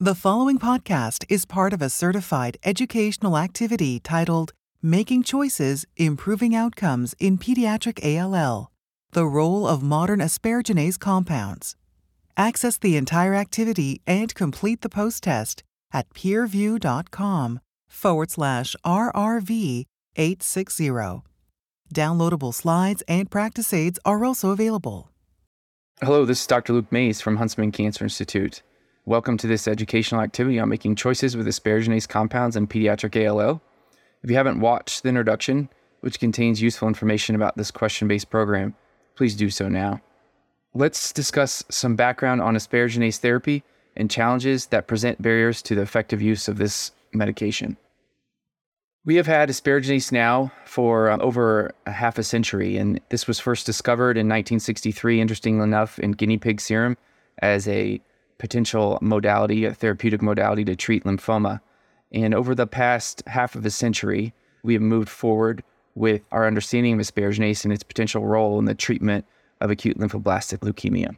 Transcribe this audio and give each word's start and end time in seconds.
The 0.00 0.14
following 0.14 0.60
podcast 0.60 1.24
is 1.28 1.44
part 1.44 1.72
of 1.72 1.82
a 1.82 1.90
certified 1.90 2.56
educational 2.62 3.36
activity 3.36 3.98
titled 3.98 4.52
Making 4.80 5.24
Choices 5.24 5.86
Improving 5.96 6.54
Outcomes 6.54 7.16
in 7.18 7.36
Pediatric 7.36 7.98
ALL 8.04 8.70
The 9.10 9.26
Role 9.26 9.66
of 9.66 9.82
Modern 9.82 10.20
Asparaginase 10.20 11.00
Compounds. 11.00 11.74
Access 12.36 12.78
the 12.78 12.96
entire 12.96 13.34
activity 13.34 14.00
and 14.06 14.32
complete 14.36 14.82
the 14.82 14.88
post 14.88 15.24
test 15.24 15.64
at 15.92 16.08
peerview.com 16.10 17.58
forward 17.88 18.30
slash 18.30 18.76
RRV 18.86 19.84
860. 20.14 20.90
Downloadable 21.92 22.54
slides 22.54 23.02
and 23.08 23.28
practice 23.28 23.74
aids 23.74 23.98
are 24.04 24.24
also 24.24 24.50
available. 24.50 25.10
Hello, 26.00 26.24
this 26.24 26.42
is 26.42 26.46
Dr. 26.46 26.74
Luke 26.74 26.92
Maese 26.92 27.20
from 27.20 27.38
Huntsman 27.38 27.72
Cancer 27.72 28.04
Institute. 28.04 28.62
Welcome 29.08 29.38
to 29.38 29.46
this 29.46 29.66
educational 29.66 30.20
activity 30.20 30.58
on 30.58 30.68
making 30.68 30.96
choices 30.96 31.34
with 31.34 31.46
asparaginase 31.46 32.06
compounds 32.06 32.56
and 32.56 32.68
pediatric 32.68 33.16
ALL. 33.16 33.62
If 34.22 34.28
you 34.28 34.36
haven't 34.36 34.60
watched 34.60 35.02
the 35.02 35.08
introduction, 35.08 35.70
which 36.00 36.20
contains 36.20 36.60
useful 36.60 36.88
information 36.88 37.34
about 37.34 37.56
this 37.56 37.70
question 37.70 38.06
based 38.06 38.28
program, 38.28 38.74
please 39.14 39.34
do 39.34 39.48
so 39.48 39.66
now. 39.70 40.02
Let's 40.74 41.10
discuss 41.10 41.64
some 41.70 41.96
background 41.96 42.42
on 42.42 42.54
asparaginase 42.54 43.16
therapy 43.16 43.64
and 43.96 44.10
challenges 44.10 44.66
that 44.66 44.86
present 44.86 45.22
barriers 45.22 45.62
to 45.62 45.74
the 45.74 45.80
effective 45.80 46.20
use 46.20 46.46
of 46.46 46.58
this 46.58 46.92
medication. 47.14 47.78
We 49.06 49.14
have 49.14 49.26
had 49.26 49.48
asparaginase 49.48 50.12
now 50.12 50.52
for 50.66 51.08
uh, 51.08 51.16
over 51.16 51.72
a 51.86 51.92
half 51.92 52.18
a 52.18 52.22
century, 52.22 52.76
and 52.76 53.00
this 53.08 53.26
was 53.26 53.40
first 53.40 53.64
discovered 53.64 54.18
in 54.18 54.26
1963, 54.26 55.18
interestingly 55.18 55.64
enough, 55.64 55.98
in 55.98 56.12
guinea 56.12 56.36
pig 56.36 56.60
serum 56.60 56.98
as 57.40 57.66
a 57.66 58.02
potential 58.38 58.98
modality, 59.02 59.64
a 59.64 59.74
therapeutic 59.74 60.22
modality 60.22 60.64
to 60.64 60.76
treat 60.76 61.04
lymphoma. 61.04 61.60
And 62.12 62.34
over 62.34 62.54
the 62.54 62.66
past 62.66 63.22
half 63.26 63.54
of 63.54 63.66
a 63.66 63.70
century, 63.70 64.32
we 64.62 64.72
have 64.72 64.82
moved 64.82 65.08
forward 65.08 65.62
with 65.94 66.22
our 66.32 66.46
understanding 66.46 66.94
of 66.94 67.00
asparaginase 67.00 67.64
and 67.64 67.72
its 67.72 67.82
potential 67.82 68.24
role 68.24 68.58
in 68.58 68.64
the 68.64 68.74
treatment 68.74 69.26
of 69.60 69.70
acute 69.70 69.98
lymphoblastic 69.98 70.58
leukemia. 70.58 71.16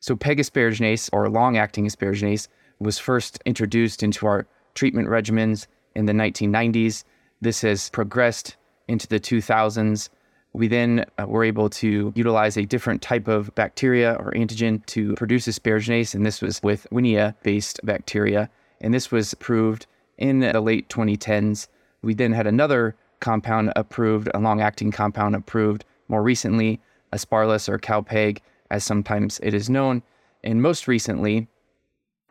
So, 0.00 0.16
PEG 0.16 0.38
asparaginase, 0.38 1.08
or 1.12 1.28
long 1.28 1.56
acting 1.56 1.86
asparaginase, 1.86 2.48
was 2.78 2.98
first 2.98 3.40
introduced 3.46 4.02
into 4.02 4.26
our 4.26 4.46
treatment 4.74 5.08
regimens 5.08 5.66
in 5.94 6.06
the 6.06 6.12
1990s. 6.12 7.04
This 7.40 7.62
has 7.62 7.88
progressed 7.90 8.56
into 8.88 9.06
the 9.06 9.20
2000s 9.20 10.08
we 10.52 10.68
then 10.68 11.04
uh, 11.18 11.26
were 11.26 11.44
able 11.44 11.70
to 11.70 12.12
utilize 12.14 12.56
a 12.56 12.64
different 12.64 13.00
type 13.00 13.26
of 13.26 13.54
bacteria 13.54 14.14
or 14.14 14.32
antigen 14.32 14.84
to 14.86 15.14
produce 15.14 15.46
asparaginase, 15.46 16.14
and 16.14 16.26
this 16.26 16.42
was 16.42 16.62
with 16.62 16.86
Erwinia 16.92 17.34
based 17.42 17.80
bacteria. 17.84 18.50
And 18.80 18.92
this 18.92 19.10
was 19.10 19.32
approved 19.32 19.86
in 20.18 20.40
the 20.40 20.60
late 20.60 20.88
2010s. 20.88 21.68
We 22.02 22.14
then 22.14 22.32
had 22.32 22.46
another 22.46 22.96
compound 23.20 23.72
approved, 23.76 24.28
a 24.34 24.40
long 24.40 24.60
acting 24.60 24.90
compound 24.90 25.34
approved 25.36 25.84
more 26.08 26.22
recently, 26.22 26.80
Asparlas 27.12 27.68
or 27.68 27.78
Calpeg, 27.78 28.38
as 28.70 28.84
sometimes 28.84 29.38
it 29.42 29.54
is 29.54 29.70
known. 29.70 30.02
And 30.44 30.60
most 30.60 30.88
recently, 30.88 31.48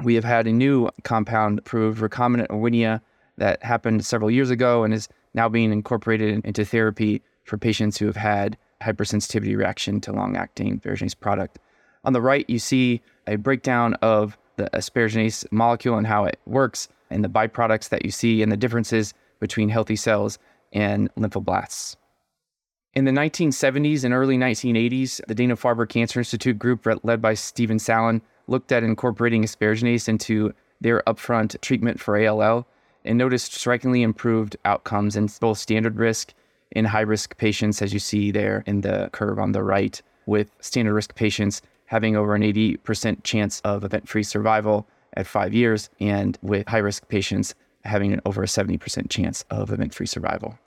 we 0.04 0.16
have 0.16 0.26
had 0.26 0.46
a 0.46 0.52
new 0.52 0.90
compound 1.04 1.60
approved, 1.60 2.02
recombinant 2.02 2.48
Erwinia, 2.48 3.02
that 3.38 3.64
happened 3.64 4.06
several 4.06 4.30
years 4.30 4.50
ago 4.50 4.84
and 4.84 4.94
is 4.94 5.10
now 5.34 5.50
being 5.50 5.72
incorporated 5.72 6.46
into 6.46 6.66
therapy 6.66 7.22
for 7.44 7.58
patients 7.58 7.97
who 7.97 8.06
have 8.06 8.16
had 8.16 8.58
hypersensitivity 8.81 9.56
reaction 9.56 10.02
to 10.02 10.11
long 10.11 10.36
acting 10.36 10.80
asparaginase 10.80 11.20
product. 11.20 11.59
On 12.03 12.14
the 12.14 12.22
right, 12.22 12.50
you 12.50 12.59
see 12.59 13.02
a 13.28 13.36
breakdown 13.36 13.94
of 13.95 14.38
the 14.56 14.70
asparaginase 14.73 15.45
molecule 15.52 15.97
and 15.97 16.08
how 16.08 16.25
it 16.25 16.39
works, 16.45 16.88
and 17.09 17.23
the 17.23 17.30
byproducts 17.30 17.89
that 17.89 18.06
you 18.06 18.12
see, 18.12 18.42
and 18.42 18.52
the 18.52 18.58
differences 18.58 19.14
between 19.39 19.69
healthy 19.69 19.95
cells 19.95 20.40
and 20.72 21.13
lymphoblasts. 21.16 21.96
In 22.94 23.06
the 23.06 23.12
1970s 23.12 24.03
and 24.03 24.13
early 24.13 24.38
1980s, 24.38 25.22
the 25.28 25.35
Dana 25.35 25.56
Farber 25.56 25.88
Cancer 25.88 26.19
Institute 26.19 26.59
group, 26.59 26.85
led 27.03 27.22
by 27.22 27.34
Stephen 27.34 27.78
Sallan, 27.78 28.22
looked 28.47 28.72
at 28.72 28.84
incorporating 28.84 29.44
asparaginase 29.44 30.09
into 30.09 30.53
their 30.81 31.01
upfront 31.07 31.59
treatment 31.62 32.00
for 32.00 32.18
ALL 32.18 32.68
and 33.06 33.18
noticed 33.18 33.53
strikingly 33.53 34.01
improved 34.03 34.57
outcomes 34.66 35.16
in 35.16 35.30
both 35.40 35.57
standard 35.57 35.97
risk 35.97 36.34
in 36.72 36.86
high 36.86 37.02
risk 37.02 37.38
patients, 37.38 37.82
as 37.82 37.94
you 37.94 38.00
see 38.00 38.32
there 38.32 38.64
in 38.66 38.82
the 38.82 39.09
curve 39.12 39.40
on 39.40 39.52
the 39.52 39.64
right, 39.64 40.02
with 40.26 40.52
standard 40.62 40.94
risk 40.94 41.16
patients 41.16 41.62
having 41.86 42.16
over 42.16 42.36
an 42.36 42.42
80% 42.42 43.24
chance 43.24 43.59
of 43.62 43.84
event 43.84 44.08
free 44.08 44.24
survival 44.24 44.88
at 45.14 45.28
five 45.28 45.54
years, 45.54 45.90
and 46.00 46.38
with 46.42 46.68
high 46.68 46.78
risk 46.78 47.08
patients 47.10 47.54
having 47.84 48.14
an 48.14 48.22
over 48.26 48.44
a 48.44 48.48
70% 48.48 49.10
chance 49.10 49.44
of 49.50 49.72
event 49.72 49.94
free 49.94 50.06
survival. 50.06 50.58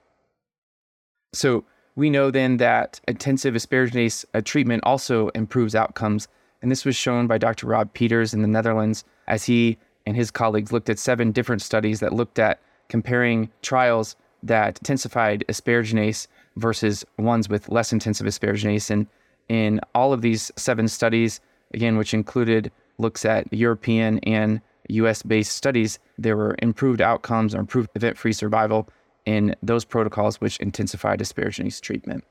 So, 1.33 1.65
we 1.97 2.11
know 2.11 2.31
then 2.31 2.57
that 2.57 3.01
intensive 3.07 3.55
asparaginase 3.55 4.25
uh, 4.35 4.41
treatment 4.45 4.83
also 4.85 5.29
improves 5.29 5.75
outcomes. 5.77 6.27
And 6.61 6.71
this 6.71 6.85
was 6.85 6.97
shown 6.97 7.27
by 7.27 7.39
Dr. 7.39 7.69
Rob 7.69 7.95
Pieters 7.95 8.35
in 8.35 8.43
the 8.43 8.49
Netherlands 8.49 9.05
as 9.29 9.45
he 9.45 9.79
and 10.07 10.17
his 10.17 10.31
colleagues 10.31 10.73
looked 10.73 10.91
at 10.91 10.99
seven 10.99 11.31
different 11.31 11.63
studies 11.63 12.01
that 12.01 12.13
looked 12.13 12.39
at 12.39 12.61
comparing 12.89 13.51
trials 13.63 14.17
that 14.45 14.79
intensified 14.79 15.45
asparaginase 15.49 16.27
versus 16.57 17.05
ones 17.19 17.49
with 17.49 17.69
less 17.69 17.93
intensive 17.93 18.27
asparaginase. 18.27 18.91
And 18.91 19.07
in 19.49 19.81
all 19.95 20.13
of 20.13 20.23
these 20.23 20.53
seven 20.57 20.89
studies, 20.89 21.41
again, 21.73 21.97
which 21.97 22.15
included 22.15 22.71
looks 22.99 23.25
at 23.25 23.53
European 23.53 24.19
and 24.21 24.61
US 24.91 25.23
based 25.23 25.53
studies, 25.53 25.99
there 26.19 26.37
were 26.37 26.57
improved 26.61 27.01
outcomes 27.01 27.55
or 27.55 27.61
improved 27.61 27.91
event 27.95 28.19
free 28.19 28.33
survival 28.33 28.89
in 29.25 29.57
those 29.63 29.85
protocols 29.85 30.41
which 30.41 30.59
intensified 30.59 31.19
asparaginase 31.21 31.81
treatment. 31.81 32.25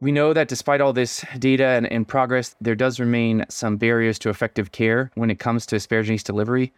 We 0.00 0.12
know 0.12 0.32
that 0.32 0.48
despite 0.48 0.80
all 0.80 0.92
this 0.92 1.24
data 1.38 1.66
and, 1.66 1.90
and, 1.90 2.06
progress, 2.06 2.54
there 2.60 2.76
does 2.76 3.00
remain 3.00 3.44
some 3.48 3.76
barriers 3.76 4.18
to 4.20 4.30
effective 4.30 4.70
care 4.70 5.10
when 5.14 5.30
it 5.30 5.40
comes 5.40 5.66
to 5.66 5.76
asparaginase 5.76 6.22
delivery. 6.22 6.72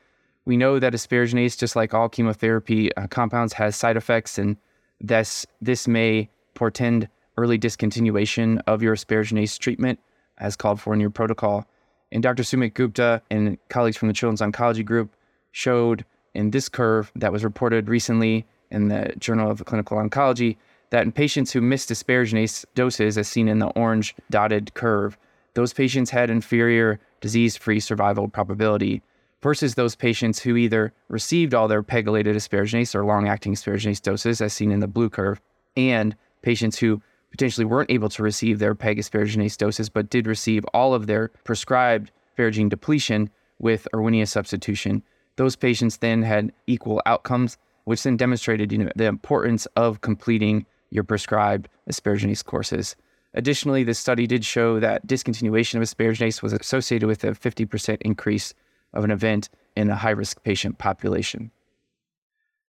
We 0.45 0.57
know 0.57 0.79
that 0.79 0.93
asparaginase, 0.93 1.59
just 1.59 1.77
like 1.77 1.95
all 1.95 2.09
chemotherapy 2.09 2.95
uh, 2.97 3.07
compounds, 3.07 3.53
has 3.55 3.77
side 3.77 3.97
effects, 3.97 4.39
and 4.39 4.57
this, 5.01 5.47
this 5.61 5.87
may 5.87 6.29
portend 6.55 7.09
early 7.37 7.59
discontinuation 7.59 8.61
of 8.67 8.83
your 8.83 8.95
asparaginase 8.95 9.59
treatment 9.59 9.99
as 10.39 10.57
called 10.57 10.81
for 10.81 10.95
in 10.95 11.01
your 11.01 11.11
protocol. 11.11 11.67
And 12.13 12.23
Dr. 12.23 12.43
Sumit 12.43 12.75
Gupta 12.75 13.23
and 13.31 13.59
colleagues 13.69 13.97
from 13.97 14.09
the 14.09 14.15
Children's 14.15 14.41
Oncology 14.41 14.85
Group 14.85 15.15
showed 15.53 16.05
in 16.35 16.51
this 16.51 16.69
curve 16.69 17.13
that 17.17 17.33
was 17.33 17.45
reported 17.45 17.89
recently 17.89 18.47
in 18.71 18.89
the 18.89 19.13
Journal 19.19 19.51
of 19.51 19.65
Clinical 19.65 19.99
Oncology 19.99 20.57
that 20.91 21.05
in 21.05 21.13
patients 21.13 21.53
who 21.53 21.61
missed 21.61 21.91
asparaginase 21.91 22.65
doses, 22.75 23.17
as 23.17 23.29
seen 23.29 23.49
in 23.49 23.59
the 23.59 23.69
orange 23.69 24.15
dotted 24.31 24.75
curve, 24.75 25.17
those 25.55 25.73
patients 25.73 26.11
had 26.11 26.31
inferior 26.31 26.99
disease 27.21 27.57
free 27.57 27.81
survival 27.81 28.29
probability 28.29 29.03
versus 29.43 29.75
those 29.75 29.97
patients 29.97 30.41
who 30.41 30.57
either 30.57 30.93
received 31.09 31.55
all 31.55 31.69
their 31.69 31.83
pegylated 31.83 32.35
asparaginase 32.35 32.95
or 32.95 33.05
long 33.05 33.29
acting 33.29 33.55
asparaginase 33.55 34.03
doses, 34.03 34.41
as 34.41 34.53
seen 34.53 34.71
in 34.71 34.81
the 34.81 34.89
blue 34.89 35.09
curve, 35.09 35.41
and 35.77 36.15
patients 36.43 36.79
who 36.79 37.03
potentially 37.31 37.65
weren't 37.65 37.91
able 37.91 38.09
to 38.09 38.23
receive 38.23 38.59
their 38.59 38.75
PEG 38.75 38.99
asparaginase 38.99 39.57
doses 39.57 39.89
but 39.89 40.11
did 40.11 40.27
receive 40.27 40.65
all 40.75 40.95
of 40.95 41.07
their 41.07 41.29
prescribed 41.45 42.11
asparagine 42.37 42.69
depletion 42.69 43.31
with 43.59 43.87
Erwinia 43.95 44.27
substitution. 44.27 45.03
Those 45.37 45.57
patients 45.57 45.99
then 45.99 46.23
had 46.23 46.53
equal 46.67 47.03
outcomes, 47.07 47.57
which 47.85 48.03
then 48.03 48.17
demonstrated 48.17 48.73
you 48.73 48.79
know, 48.79 48.91
the 48.97 49.07
importance 49.07 49.67
of 49.77 50.01
completing 50.01 50.67
your 50.91 51.05
prescribed 51.05 51.69
asparaginase 51.89 52.45
courses. 52.45 52.97
Additionally, 53.35 53.85
this 53.85 53.99
study 53.99 54.27
did 54.27 54.45
show 54.45 54.81
that 54.81 55.07
discontinuation 55.07 55.77
of 55.77 55.83
asparaginase 55.83 56.43
was 56.43 56.53
associated 56.53 57.07
with 57.07 57.23
a 57.23 57.29
50% 57.29 57.99
increase 58.01 58.55
of 58.93 59.05
an 59.05 59.11
event 59.11 59.49
in 59.77 59.91
a 59.91 59.97
high 59.97 60.11
risk 60.11 60.43
patient 60.43 60.79
population. 60.79 61.51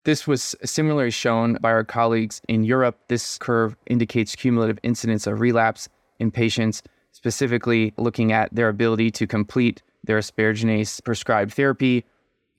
This 0.03 0.25
was 0.25 0.55
similarly 0.63 1.11
shown 1.11 1.57
by 1.61 1.69
our 1.69 1.83
colleagues 1.83 2.41
in 2.47 2.63
Europe. 2.63 2.97
This 3.07 3.37
curve 3.37 3.75
indicates 3.85 4.35
cumulative 4.35 4.79
incidence 4.81 5.27
of 5.27 5.39
relapse 5.39 5.89
in 6.19 6.31
patients, 6.31 6.81
specifically 7.11 7.93
looking 7.97 8.31
at 8.31 8.53
their 8.53 8.69
ability 8.69 9.11
to 9.11 9.27
complete 9.27 9.83
their 10.03 10.17
asparaginase 10.17 11.03
prescribed 11.03 11.53
therapy 11.53 12.03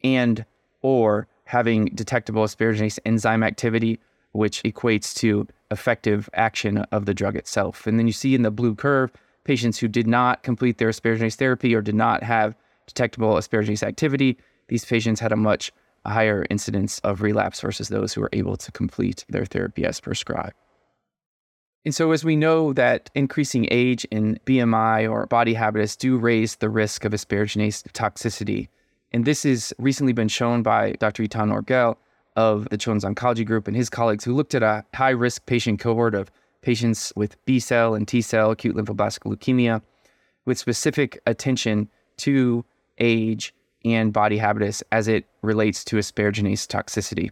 and 0.04 0.44
or 0.82 1.26
having 1.44 1.86
detectable 1.86 2.44
asparaginase 2.44 2.98
enzyme 3.04 3.42
activity, 3.42 3.98
which 4.32 4.62
equates 4.62 5.14
to 5.14 5.46
effective 5.70 6.30
action 6.34 6.78
of 6.92 7.06
the 7.06 7.14
drug 7.14 7.36
itself. 7.36 7.86
And 7.86 7.98
then 7.98 8.06
you 8.06 8.12
see 8.12 8.34
in 8.34 8.42
the 8.42 8.50
blue 8.50 8.74
curve 8.74 9.10
patients 9.44 9.78
who 9.78 9.88
did 9.88 10.06
not 10.06 10.44
complete 10.44 10.78
their 10.78 10.90
asparaginase 10.90 11.34
therapy 11.34 11.74
or 11.74 11.82
did 11.82 11.96
not 11.96 12.22
have 12.22 12.54
detectable 12.86 13.34
asparaginase 13.34 13.82
activity, 13.82 14.38
these 14.68 14.84
patients 14.84 15.20
had 15.20 15.32
a 15.32 15.36
much 15.36 15.72
higher 16.04 16.44
incidence 16.50 16.98
of 17.00 17.22
relapse 17.22 17.60
versus 17.60 17.88
those 17.88 18.12
who 18.12 18.20
were 18.20 18.30
able 18.32 18.56
to 18.56 18.72
complete 18.72 19.24
their 19.28 19.44
therapy 19.44 19.84
as 19.84 20.00
prescribed. 20.00 20.54
And 21.84 21.94
so, 21.94 22.12
as 22.12 22.24
we 22.24 22.36
know 22.36 22.72
that 22.74 23.10
increasing 23.14 23.66
age 23.70 24.06
and 24.12 24.42
BMI 24.44 25.10
or 25.10 25.26
body 25.26 25.54
habitus 25.54 25.96
do 25.96 26.16
raise 26.16 26.56
the 26.56 26.70
risk 26.70 27.04
of 27.04 27.12
asparaginase 27.12 27.82
toxicity, 27.92 28.68
And 29.12 29.24
this 29.24 29.42
has 29.42 29.72
recently 29.78 30.12
been 30.12 30.28
shown 30.28 30.62
by 30.62 30.92
Dr. 30.92 31.24
Etan 31.24 31.52
Orgel 31.52 31.96
of 32.36 32.68
the 32.70 32.78
Children's 32.78 33.04
Oncology 33.04 33.44
Group 33.44 33.66
and 33.66 33.76
his 33.76 33.90
colleagues 33.90 34.24
who 34.24 34.34
looked 34.34 34.54
at 34.54 34.62
a 34.62 34.84
high 34.94 35.10
risk 35.10 35.44
patient 35.44 35.80
cohort 35.80 36.14
of 36.14 36.30
patients 36.62 37.12
with 37.16 37.36
B 37.44 37.58
cell 37.58 37.94
and 37.94 38.06
T 38.06 38.22
cell 38.22 38.52
acute 38.52 38.76
lymphoblastic 38.76 39.24
leukemia 39.30 39.82
with 40.46 40.58
specific 40.58 41.20
attention 41.26 41.88
to 42.18 42.64
age 42.98 43.54
and 43.84 44.12
body 44.12 44.38
habitus 44.38 44.82
as 44.92 45.08
it 45.08 45.26
relates 45.42 45.84
to 45.84 45.96
asparaginase 45.96 46.66
toxicity. 46.66 47.30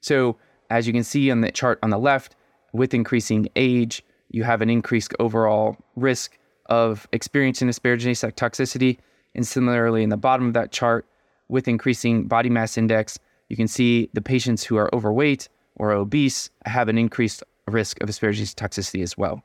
So, 0.00 0.36
as 0.70 0.86
you 0.86 0.92
can 0.92 1.04
see 1.04 1.30
on 1.30 1.40
the 1.40 1.50
chart 1.50 1.78
on 1.82 1.90
the 1.90 1.98
left, 1.98 2.36
with 2.72 2.94
increasing 2.94 3.48
age, 3.56 4.02
you 4.30 4.44
have 4.44 4.60
an 4.60 4.70
increased 4.70 5.14
overall 5.18 5.76
risk 5.96 6.38
of 6.66 7.08
experiencing 7.12 7.68
asparaginase 7.68 8.30
toxicity. 8.34 8.98
And 9.34 9.46
similarly, 9.46 10.02
in 10.02 10.10
the 10.10 10.16
bottom 10.16 10.46
of 10.48 10.54
that 10.54 10.72
chart, 10.72 11.06
with 11.48 11.66
increasing 11.66 12.28
body 12.28 12.50
mass 12.50 12.76
index, 12.76 13.18
you 13.48 13.56
can 13.56 13.68
see 13.68 14.10
the 14.12 14.20
patients 14.20 14.64
who 14.64 14.76
are 14.76 14.94
overweight 14.94 15.48
or 15.76 15.92
obese 15.92 16.50
have 16.66 16.88
an 16.88 16.98
increased 16.98 17.42
risk 17.66 18.00
of 18.02 18.08
asparaginase 18.08 18.54
toxicity 18.54 19.02
as 19.02 19.16
well. 19.16 19.42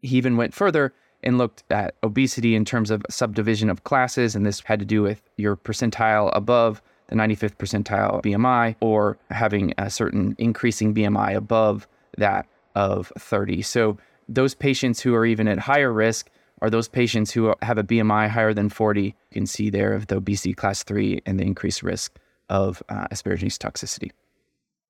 He 0.00 0.16
even 0.16 0.36
went 0.36 0.54
further 0.54 0.92
and 1.22 1.38
looked 1.38 1.64
at 1.70 1.94
obesity 2.02 2.54
in 2.54 2.64
terms 2.64 2.90
of 2.90 3.02
subdivision 3.08 3.70
of 3.70 3.84
classes, 3.84 4.34
and 4.34 4.44
this 4.44 4.60
had 4.60 4.78
to 4.78 4.84
do 4.84 5.02
with 5.02 5.22
your 5.36 5.56
percentile 5.56 6.30
above 6.34 6.82
the 7.08 7.14
95th 7.14 7.56
percentile 7.56 8.22
BMI 8.22 8.76
or 8.80 9.18
having 9.30 9.74
a 9.78 9.90
certain 9.90 10.34
increasing 10.38 10.94
BMI 10.94 11.36
above 11.36 11.86
that 12.16 12.46
of 12.74 13.12
30. 13.18 13.62
So 13.62 13.98
those 14.28 14.54
patients 14.54 15.00
who 15.00 15.14
are 15.14 15.26
even 15.26 15.48
at 15.48 15.58
higher 15.58 15.92
risk 15.92 16.30
are 16.62 16.70
those 16.70 16.88
patients 16.88 17.32
who 17.32 17.54
have 17.62 17.76
a 17.76 17.82
BMI 17.82 18.28
higher 18.28 18.54
than 18.54 18.68
40. 18.68 19.02
You 19.02 19.14
can 19.30 19.46
see 19.46 19.68
there 19.68 19.92
of 19.92 20.06
the 20.06 20.16
obesity 20.16 20.54
class 20.54 20.82
3 20.84 21.22
and 21.26 21.38
the 21.38 21.44
increased 21.44 21.82
risk 21.82 22.18
of 22.48 22.82
uh, 22.88 23.08
asparaginase 23.08 23.58
toxicity. 23.58 24.10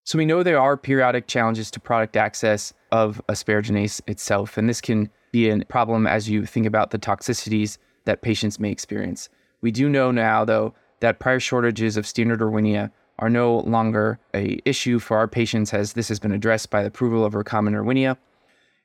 So 0.04 0.18
we 0.18 0.26
know 0.26 0.42
there 0.42 0.60
are 0.60 0.76
periodic 0.76 1.28
challenges 1.28 1.70
to 1.70 1.80
product 1.80 2.16
access 2.16 2.72
of 2.90 3.22
asparaginase 3.28 4.00
itself, 4.08 4.58
and 4.58 4.68
this 4.68 4.80
can 4.80 5.08
be 5.30 5.48
a 5.48 5.64
problem 5.64 6.08
as 6.08 6.28
you 6.28 6.44
think 6.44 6.66
about 6.66 6.90
the 6.90 6.98
toxicities 6.98 7.78
that 8.04 8.20
patients 8.20 8.58
may 8.58 8.70
experience. 8.70 9.28
We 9.60 9.70
do 9.70 9.88
know 9.88 10.10
now, 10.10 10.44
though, 10.44 10.74
that 11.00 11.20
prior 11.20 11.38
shortages 11.38 11.96
of 11.96 12.06
standard 12.06 12.40
Erwinia 12.40 12.90
are 13.20 13.30
no 13.30 13.58
longer 13.58 14.18
a 14.34 14.58
issue 14.64 14.98
for 14.98 15.16
our 15.16 15.28
patients 15.28 15.72
as 15.72 15.92
this 15.92 16.08
has 16.08 16.18
been 16.18 16.32
addressed 16.32 16.70
by 16.70 16.82
the 16.82 16.88
approval 16.88 17.24
of 17.24 17.34
recombinant 17.34 17.76
Erwinia. 17.76 18.16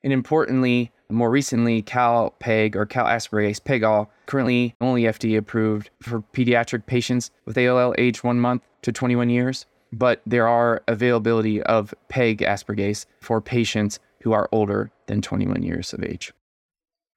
And 0.03 0.13
importantly, 0.13 0.91
more 1.09 1.31
recently, 1.31 1.81
CalPEG 1.81 2.75
or 2.75 2.85
Calaspargase 2.85 3.61
Pegol, 3.61 4.07
currently 4.27 4.75
only 4.79 5.03
FDA 5.03 5.37
approved 5.37 5.89
for 5.99 6.21
pediatric 6.21 6.85
patients 6.85 7.31
with 7.45 7.57
ALL 7.57 7.95
age 7.97 8.23
one 8.23 8.39
month 8.39 8.61
to 8.83 8.91
21 8.91 9.31
years. 9.31 9.65
But 9.93 10.21
there 10.25 10.47
are 10.47 10.83
availability 10.87 11.61
of 11.63 11.93
pegaspargase 12.09 13.05
for 13.21 13.41
patients 13.41 13.99
who 14.21 14.33
are 14.33 14.49
older 14.51 14.91
than 15.07 15.21
21 15.21 15.63
years 15.63 15.93
of 15.93 16.03
age. 16.03 16.33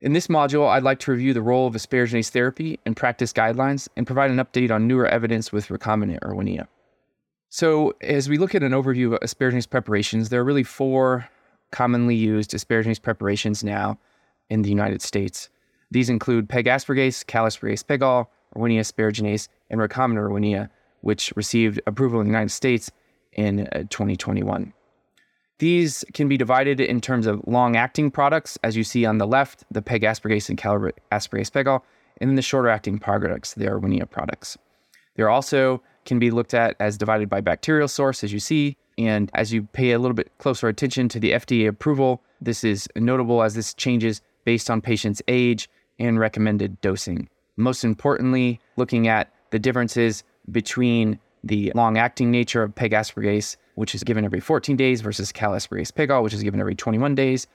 In 0.00 0.14
this 0.14 0.28
module, 0.28 0.68
I'd 0.68 0.82
like 0.82 0.98
to 1.00 1.10
review 1.10 1.34
the 1.34 1.42
role 1.42 1.66
of 1.66 1.74
asparaginase 1.74 2.30
therapy 2.30 2.78
and 2.86 2.96
practice 2.96 3.32
guidelines 3.32 3.88
and 3.96 4.06
provide 4.06 4.30
an 4.30 4.38
update 4.38 4.70
on 4.70 4.86
newer 4.86 5.06
evidence 5.06 5.52
with 5.52 5.68
recombinant 5.68 6.20
Erwinia. 6.20 6.68
So, 7.50 7.94
as 8.00 8.28
we 8.28 8.38
look 8.38 8.54
at 8.54 8.62
an 8.62 8.72
overview 8.72 9.12
of 9.12 9.20
asparaginase 9.20 9.68
preparations, 9.68 10.28
there 10.28 10.40
are 10.40 10.44
really 10.44 10.62
four 10.62 11.28
commonly 11.70 12.14
used 12.14 12.52
asparaginase 12.52 13.02
preparations 13.02 13.62
now 13.62 13.98
in 14.48 14.62
the 14.62 14.70
United 14.70 15.02
States. 15.02 15.48
These 15.90 16.08
include 16.08 16.48
pegaspargase, 16.48 17.26
Cal 17.26 17.46
asparagase 17.46 17.84
pegol, 17.84 18.28
Erwinia 18.56 18.80
asparaginase, 18.80 19.48
and 19.68 19.80
recombinant 19.80 20.30
Erwinia, 20.30 20.70
which 21.00 21.32
received 21.36 21.80
approval 21.86 22.20
in 22.20 22.26
the 22.26 22.32
United 22.32 22.50
States 22.50 22.90
in 23.32 23.68
uh, 23.68 23.84
2021. 23.90 24.72
These 25.58 26.04
can 26.14 26.26
be 26.26 26.38
divided 26.38 26.80
in 26.80 27.00
terms 27.00 27.26
of 27.26 27.42
long 27.46 27.76
acting 27.76 28.10
products, 28.10 28.58
as 28.62 28.76
you 28.76 28.84
see 28.84 29.04
on 29.04 29.18
the 29.18 29.26
left, 29.26 29.64
the 29.70 29.82
pegaspargase 29.82 30.48
and 30.48 30.56
Cal 30.56 30.78
asparagase 31.12 31.50
pegol, 31.50 31.82
and 32.20 32.30
then 32.30 32.36
the 32.36 32.42
shorter 32.42 32.68
acting 32.68 32.98
products, 32.98 33.54
the 33.54 33.66
Erwinia 33.66 34.08
products. 34.08 34.56
There 35.16 35.28
also 35.28 35.82
can 36.04 36.18
be 36.18 36.30
looked 36.30 36.54
at 36.54 36.76
as 36.80 36.96
divided 36.96 37.28
by 37.28 37.42
bacterial 37.42 37.88
source, 37.88 38.24
as 38.24 38.32
you 38.32 38.40
see. 38.40 38.76
And 38.96 39.30
as 39.34 39.52
you 39.52 39.64
pay 39.64 39.92
a 39.92 39.98
little 39.98 40.14
bit 40.14 40.30
closer 40.38 40.68
attention 40.68 41.08
to 41.10 41.20
the 41.20 41.32
FDA 41.32 41.68
approval, 41.68 42.22
this 42.40 42.64
is 42.64 42.88
notable 42.96 43.42
as 43.42 43.54
this 43.54 43.74
changes 43.74 44.22
based 44.44 44.70
on 44.70 44.80
patient's 44.80 45.22
age 45.28 45.68
and 45.98 46.18
recommended 46.18 46.80
dosing. 46.80 47.28
Most 47.56 47.84
importantly, 47.84 48.60
looking 48.76 49.08
at 49.08 49.30
the 49.50 49.58
differences 49.58 50.24
between 50.50 51.18
the 51.42 51.72
long 51.74 51.96
acting 51.96 52.30
nature 52.30 52.62
of 52.62 52.74
pegaspargase, 52.74 53.56
which 53.74 53.94
is 53.94 54.04
given 54.04 54.24
every 54.24 54.40
14 54.40 54.76
days, 54.76 55.00
versus 55.00 55.32
Cal 55.32 55.52
pegol, 55.52 56.22
which 56.22 56.34
is 56.34 56.42
given 56.42 56.60
every 56.60 56.74
21 56.74 57.14
days. 57.14 57.46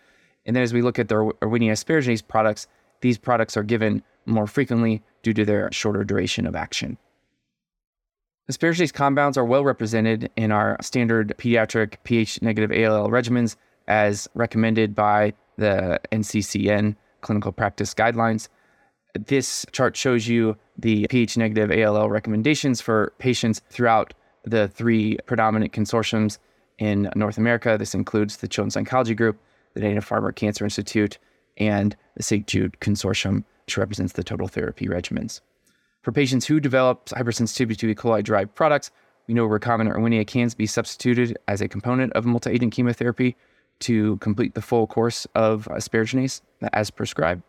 And 0.45 0.55
then 0.55 0.63
as 0.63 0.73
we 0.73 0.81
look 0.81 0.99
at 0.99 1.07
the 1.07 1.15
Erwinia 1.15 1.71
asparaginase 1.71 2.27
products, 2.27 2.67
these 3.01 3.17
products 3.17 3.57
are 3.57 3.63
given 3.63 4.03
more 4.25 4.47
frequently 4.47 5.03
due 5.23 5.33
to 5.33 5.45
their 5.45 5.71
shorter 5.71 6.03
duration 6.03 6.45
of 6.47 6.55
action. 6.55 6.97
Asparaginase 8.51 8.93
compounds 8.93 9.37
are 9.37 9.45
well 9.45 9.63
represented 9.63 10.29
in 10.35 10.51
our 10.51 10.77
standard 10.81 11.33
pediatric 11.37 11.95
pH 12.03 12.41
negative 12.41 12.71
ALL 12.71 13.09
regimens 13.09 13.55
as 13.87 14.27
recommended 14.35 14.93
by 14.93 15.33
the 15.57 15.99
NCCN 16.11 16.95
clinical 17.21 17.51
practice 17.51 17.93
guidelines. 17.93 18.49
This 19.17 19.65
chart 19.71 19.95
shows 19.95 20.27
you 20.27 20.57
the 20.77 21.07
pH 21.09 21.37
negative 21.37 21.71
ALL 21.71 22.09
recommendations 22.09 22.81
for 22.81 23.13
patients 23.17 23.61
throughout 23.69 24.13
the 24.43 24.67
three 24.67 25.17
predominant 25.25 25.71
consortiums 25.71 26.37
in 26.79 27.09
North 27.15 27.37
America. 27.37 27.77
This 27.79 27.95
includes 27.95 28.37
the 28.37 28.47
Children's 28.47 28.75
Oncology 28.75 29.15
Group, 29.15 29.39
the 29.73 29.79
Dana 29.79 30.01
Farber 30.01 30.35
Cancer 30.35 30.65
Institute, 30.65 31.17
and 31.57 31.95
the 32.17 32.23
St. 32.23 32.45
Jude 32.45 32.77
Consortium, 32.81 33.45
which 33.65 33.77
represents 33.77 34.13
the 34.13 34.23
total 34.23 34.49
therapy 34.49 34.87
regimens. 34.87 35.39
For 36.01 36.11
patients 36.11 36.45
who 36.45 36.59
develop 36.59 37.05
hypersensitivity 37.05 37.77
to 37.77 37.87
E. 37.87 37.95
coli 37.95 38.23
derived 38.23 38.53
products, 38.53 38.91
we 39.27 39.33
know 39.33 39.47
recombinant 39.47 39.95
Erwinia 39.95 40.27
can 40.27 40.51
be 40.57 40.67
substituted 40.67 41.37
as 41.47 41.61
a 41.61 41.67
component 41.67 42.13
of 42.13 42.25
multi 42.25 42.51
agent 42.51 42.73
chemotherapy 42.73 43.35
to 43.79 44.17
complete 44.17 44.53
the 44.53 44.61
full 44.61 44.87
course 44.87 45.25
of 45.35 45.67
asparaginase 45.71 46.41
as 46.73 46.91
prescribed. 46.91 47.41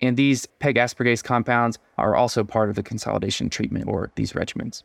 And 0.00 0.16
these 0.16 0.46
pegaspargase 0.60 1.22
compounds 1.22 1.78
are 1.98 2.14
also 2.14 2.42
part 2.42 2.70
of 2.70 2.76
the 2.76 2.82
consolidation 2.82 3.50
treatment 3.50 3.86
or 3.86 4.10
these 4.14 4.32
regimens. 4.32 4.82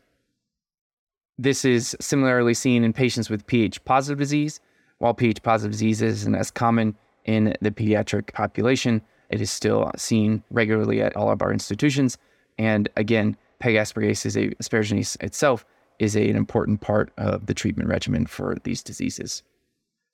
This 1.37 1.65
is 1.65 1.95
similarly 1.99 2.53
seen 2.53 2.83
in 2.83 2.93
patients 2.93 3.29
with 3.29 3.47
pH 3.47 3.83
positive 3.85 4.19
disease. 4.19 4.59
While 4.99 5.13
pH 5.13 5.43
positive 5.43 5.71
disease 5.71 6.01
isn't 6.01 6.35
as 6.35 6.51
common 6.51 6.95
in 7.25 7.55
the 7.61 7.71
pediatric 7.71 8.33
population, 8.33 9.01
it 9.29 9.41
is 9.41 9.51
still 9.51 9.91
seen 9.97 10.43
regularly 10.51 11.01
at 11.01 11.15
all 11.15 11.29
of 11.29 11.41
our 11.41 11.51
institutions. 11.51 12.17
And 12.57 12.87
again, 12.95 13.35
pegaspargase 13.61 14.25
is 14.25 14.37
a 14.37 14.49
asparaginase 14.51 15.21
itself 15.21 15.65
is 15.99 16.15
a, 16.15 16.29
an 16.29 16.35
important 16.35 16.81
part 16.81 17.11
of 17.17 17.45
the 17.45 17.53
treatment 17.53 17.89
regimen 17.89 18.25
for 18.25 18.57
these 18.63 18.83
diseases. 18.83 19.43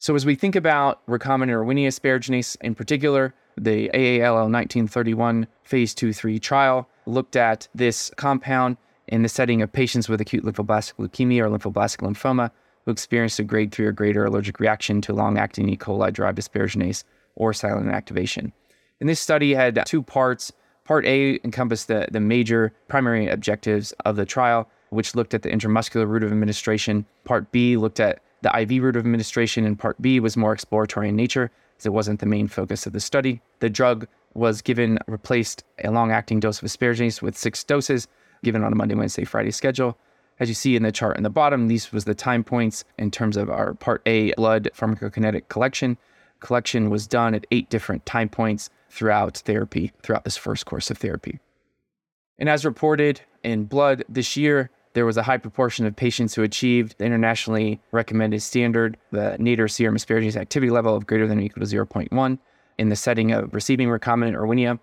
So 0.01 0.15
as 0.15 0.25
we 0.25 0.34
think 0.34 0.55
about 0.55 1.05
recombinant 1.05 1.51
Erwinia 1.51 1.86
asparaginase 1.86 2.58
in 2.62 2.74
particular, 2.74 3.36
the 3.55 3.88
AALL 3.93 4.50
1931 4.50 5.46
phase 5.63 5.93
2-3 5.93 6.41
trial 6.41 6.89
looked 7.05 7.36
at 7.36 7.67
this 7.75 8.12
compound 8.15 8.77
in 9.10 9.22
the 9.22 9.29
setting 9.29 9.62
of 9.62 9.72
patients 9.72 10.10
with 10.10 10.20
acute 10.20 10.43
lymphoblastic 10.43 10.96
leukemia 10.96 11.41
or 11.41 11.55
lymphoblastic 11.55 11.98
lymphoma 11.98 12.50
who 12.84 12.91
experienced 12.91 13.38
a 13.38 13.43
grade 13.43 13.72
3 13.72 13.86
or 13.86 13.91
greater 13.91 14.25
allergic 14.25 14.60
reaction 14.60 15.01
to 15.01 15.13
long-acting 15.13 15.70
E. 15.70 15.77
coli 15.77 16.12
derived 16.12 16.39
asparaginase 16.39 17.03
or 17.36 17.53
silent 17.53 17.89
activation. 17.89 18.51
And 19.01 19.08
this 19.08 19.20
study 19.20 19.53
had 19.53 19.86
two 19.86 20.01
parts. 20.01 20.51
Part 20.84 21.05
A 21.05 21.39
encompassed 21.43 21.89
the, 21.89 22.08
the 22.12 22.20
major 22.20 22.74
primary 22.88 23.27
objectives 23.27 23.91
of 24.05 24.15
the 24.15 24.25
trial, 24.25 24.67
which 24.89 25.13
looked 25.13 25.36
at 25.36 25.43
the 25.43 25.50
intramuscular 25.50 26.08
route 26.08 26.24
of 26.24 26.31
administration. 26.31 27.05
Part 27.24 27.51
B 27.51 27.77
looked 27.77 28.00
at 28.00 28.24
the 28.42 28.60
IV 28.62 28.84
route 28.84 28.96
of 28.96 29.02
administration, 29.02 29.66
in 29.66 29.76
Part 29.76 30.02
B 30.02 30.20
was 30.20 30.38
more 30.38 30.54
exploratory 30.54 31.10
in 31.10 31.16
nature, 31.16 31.52
as 31.80 31.86
it 31.86 31.94
wasn't 31.94 32.20
the 32.20 32.26
main 32.26 32.48
focus 32.48 32.86
of 32.86 32.94
the 32.94 33.00
study. 33.00 33.42
The 33.60 33.70
drug 33.70 34.08
was 34.34 34.62
given, 34.62 34.98
replaced 35.08 35.64
a 35.84 35.92
long 35.92 36.12
acting 36.12 36.40
dose 36.40 36.62
of 36.62 36.68
asparaginase 36.68 37.22
with 37.22 37.38
six 37.38 37.64
doses, 37.64 38.08
given 38.44 38.64
on 38.64 38.72
a 38.72 38.76
Monday, 38.76 38.96
Wednesday, 38.96 39.26
Friday 39.26 39.52
schedule. 39.52 39.98
As 40.40 40.50
you 40.50 40.56
see 40.56 40.76
in 40.76 40.84
the 40.84 40.92
chart 40.92 41.18
in 41.18 41.24
the 41.24 41.30
bottom, 41.30 41.68
these 41.68 41.92
was 41.92 42.06
the 42.06 42.16
time 42.16 42.44
points 42.44 42.84
in 42.98 43.12
terms 43.12 43.38
of 43.38 43.50
our 43.50 43.74
Part 43.76 44.02
A 44.06 44.34
blood 44.34 44.70
pharmacokinetic 44.76 45.48
collection. 45.50 45.98
Collection 46.40 46.90
was 46.90 47.06
done 47.06 47.36
at 47.36 47.46
eight 47.52 47.70
different 47.70 48.06
time 48.08 48.30
points 48.30 48.70
throughout 48.90 49.38
therapy, 49.38 49.92
throughout 50.02 50.24
this 50.24 50.38
first 50.38 50.66
course 50.66 50.90
of 50.90 50.98
therapy. 50.98 51.40
And 52.40 52.50
as 52.50 52.66
reported 52.66 53.22
in 53.44 53.66
blood 53.66 54.04
this 54.10 54.36
year, 54.36 54.72
there 54.94 55.06
was 55.06 55.18
a 55.18 55.24
high 55.24 55.38
proportion 55.38 55.86
of 55.86 55.96
patients 55.96 56.36
who 56.36 56.44
achieved 56.44 56.96
the 56.98 57.06
internationally 57.06 57.80
recommended 57.92 58.42
standard, 58.42 58.98
the 59.12 59.38
nadir 59.40 59.68
serum 59.68 59.96
asparaginase 59.96 60.36
activity 60.36 60.70
level 60.70 60.96
of 60.96 61.08
greater 61.08 61.28
than 61.28 61.40
or 61.40 61.42
equal 61.42 61.66
to 61.66 61.76
0.1 61.76 62.40
in 62.78 62.90
the 62.90 62.96
setting 62.96 63.32
of 63.32 63.54
receiving 63.54 63.88
recombinant 63.88 64.36
Erwinia. 64.36 64.80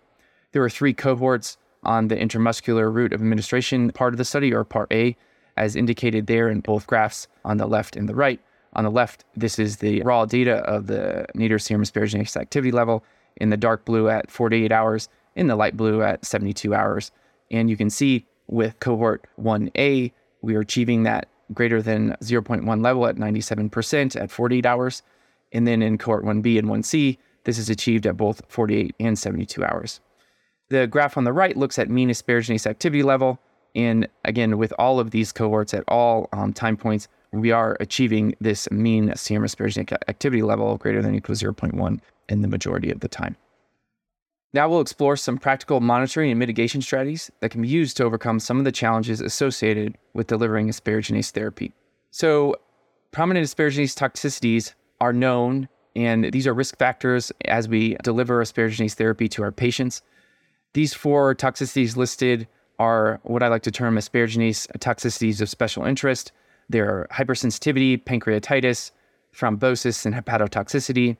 There 0.53 0.63
were 0.63 0.71
three 0.71 0.95
cohorts 0.95 1.59
on 1.85 2.09
the 2.09 2.17
intramuscular 2.17 2.93
route 2.93 3.13
of 3.13 3.21
administration 3.21 3.91
part 3.93 4.15
of 4.15 4.19
the 4.19 4.25
study, 4.25 4.53
or 4.53 4.65
part 4.65 4.93
A, 4.93 5.17
as 5.57 5.77
indicated 5.77 6.27
there 6.27 6.49
in 6.49 6.61
both 6.61 6.87
graphs 6.87 7.29
on 7.45 7.57
the 7.57 7.67
left 7.67 7.97
and 7.97 8.09
the 8.09 8.15
right. 8.15 8.41
On 8.75 8.85
the 8.85 8.91
left, 8.91 9.25
this 9.37 9.59
is 9.59 9.79
the 9.79 10.03
raw 10.03 10.25
data 10.25 10.57
of 10.59 10.87
the 10.87 11.27
nadir 11.35 11.59
serum 11.59 11.83
asparaginase 11.83 12.37
activity 12.37 12.71
level 12.71 13.05
in 13.37 13.51
the 13.51 13.57
dark 13.57 13.85
blue 13.85 14.09
at 14.09 14.31
48 14.31 14.73
hours, 14.73 15.09
in 15.37 15.47
the 15.47 15.57
light 15.57 15.77
blue 15.77 16.03
at 16.03 16.25
72 16.25 16.75
hours. 16.75 17.11
And 17.51 17.71
you 17.71 17.77
can 17.77 17.91
see 17.91 18.27
with 18.49 18.79
cohort 18.81 19.27
1A, 19.41 20.13
we 20.43 20.55
are 20.55 20.61
achieving 20.61 21.05
that 21.05 21.29
greater 21.55 21.81
than 21.81 22.17
0.1 22.23 22.83
level 22.83 23.07
at 23.07 23.17
97% 23.17 24.21
at 24.21 24.31
48 24.31 24.67
hours. 24.67 25.03
And 25.53 25.67
then 25.67 25.83
in 25.83 25.99
cohort 25.99 26.25
1B 26.25 26.59
and 26.59 26.69
1C, 26.69 27.17
this 27.45 27.59
is 27.59 27.71
achieved 27.71 28.07
at 28.07 28.17
both 28.17 28.43
48 28.49 28.95
and 29.01 29.19
72 29.19 29.65
hours. 29.65 30.01
The 30.69 30.87
graph 30.87 31.17
on 31.17 31.25
the 31.25 31.33
right 31.33 31.57
looks 31.57 31.79
at 31.79 31.89
mean 31.89 32.11
asparaginase 32.11 32.67
activity 32.67 33.03
level. 33.03 33.39
And 33.75 34.09
again, 34.25 34.59
with 34.59 34.73
all 34.79 35.01
of 35.01 35.11
these 35.11 35.33
cohorts 35.33 35.73
at 35.73 35.85
all 35.89 36.29
um, 36.33 36.53
time 36.53 36.77
points, 36.77 37.09
we 37.33 37.51
are 37.51 37.77
achieving 37.81 38.35
this 38.41 38.71
mean 38.71 39.15
serum 39.15 39.47
asparaginase 39.47 39.93
activity 40.09 40.43
level 40.43 40.77
greater 40.77 41.01
than 41.01 41.15
or 41.15 41.19
equal 41.19 41.35
to 41.35 41.53
0.1 41.53 42.01
in 42.29 42.43
the 42.43 42.49
majority 42.49 42.91
of 42.91 43.01
the 43.01 43.09
time. 43.09 43.37
Now 44.55 44.69
we'll 44.69 44.81
explore 44.81 45.17
some 45.17 45.37
practical 45.37 45.81
monitoring 45.81 46.31
and 46.31 46.39
mitigation 46.39 46.81
strategies 46.81 47.31
that 47.41 47.51
can 47.51 47.61
be 47.61 47.69
used 47.69 47.97
to 47.99 48.05
overcome 48.05 48.41
some 48.41 48.59
of 48.59 48.65
the 48.65 48.73
challenges 48.73 49.21
associated 49.21 49.99
with 50.15 50.27
delivering 50.27 50.69
asparaginase 50.69 51.31
therapy. 51.31 51.73
So, 52.11 52.57
prominent 53.11 53.47
asparaginase 53.47 53.95
toxicities 53.95 54.73
are 55.01 55.13
known, 55.13 55.69
and 55.95 56.33
these 56.33 56.47
are 56.47 56.55
risk 56.55 56.79
factors 56.79 57.31
as 57.45 57.69
we 57.69 57.97
deliver 58.03 58.43
asparaginase 58.43 58.95
therapy 58.95 59.29
to 59.29 59.43
our 59.43 59.53
patients. 59.53 60.01
These 60.73 60.95
four 60.95 61.35
toxicities 61.35 61.97
listed 61.97 62.49
are 62.79 63.21
what 63.25 63.43
I 63.43 63.49
like 63.49 63.63
to 63.63 63.71
term 63.71 63.97
asparaginase 63.97 64.67
toxicities 64.79 65.43
of 65.43 65.51
special 65.51 65.85
interest. 65.85 66.33
They're 66.71 67.07
hypersensitivity, 67.11 68.03
pancreatitis, 68.03 68.93
thrombosis, 69.37 70.07
and 70.07 70.15
hepatotoxicity 70.15 71.19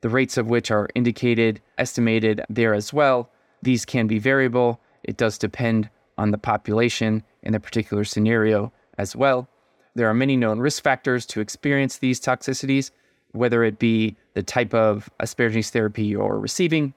the 0.00 0.08
rates 0.08 0.36
of 0.36 0.48
which 0.48 0.70
are 0.70 0.88
indicated, 0.94 1.60
estimated 1.76 2.42
there 2.48 2.74
as 2.74 2.92
well. 2.92 3.30
These 3.62 3.84
can 3.84 4.06
be 4.06 4.18
variable. 4.18 4.80
It 5.02 5.16
does 5.16 5.38
depend 5.38 5.90
on 6.16 6.30
the 6.30 6.38
population 6.38 7.22
in 7.42 7.52
the 7.52 7.60
particular 7.60 8.04
scenario 8.04 8.72
as 8.98 9.16
well. 9.16 9.48
There 9.94 10.08
are 10.08 10.14
many 10.14 10.36
known 10.36 10.60
risk 10.60 10.82
factors 10.82 11.26
to 11.26 11.40
experience 11.40 11.98
these 11.98 12.20
toxicities, 12.20 12.90
whether 13.32 13.64
it 13.64 13.78
be 13.78 14.16
the 14.34 14.42
type 14.42 14.74
of 14.74 15.10
asparaginase 15.20 15.70
therapy 15.70 16.04
you're 16.04 16.38
receiving, 16.38 16.94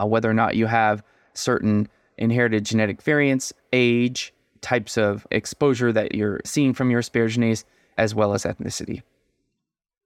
uh, 0.00 0.06
whether 0.06 0.30
or 0.30 0.34
not 0.34 0.56
you 0.56 0.66
have 0.66 1.02
certain 1.34 1.88
inherited 2.18 2.64
genetic 2.64 3.02
variants, 3.02 3.52
age, 3.72 4.32
types 4.60 4.96
of 4.96 5.26
exposure 5.30 5.92
that 5.92 6.14
you're 6.14 6.40
seeing 6.44 6.72
from 6.72 6.90
your 6.90 7.02
asparaginase, 7.02 7.64
as 7.98 8.14
well 8.14 8.32
as 8.32 8.44
ethnicity. 8.44 9.02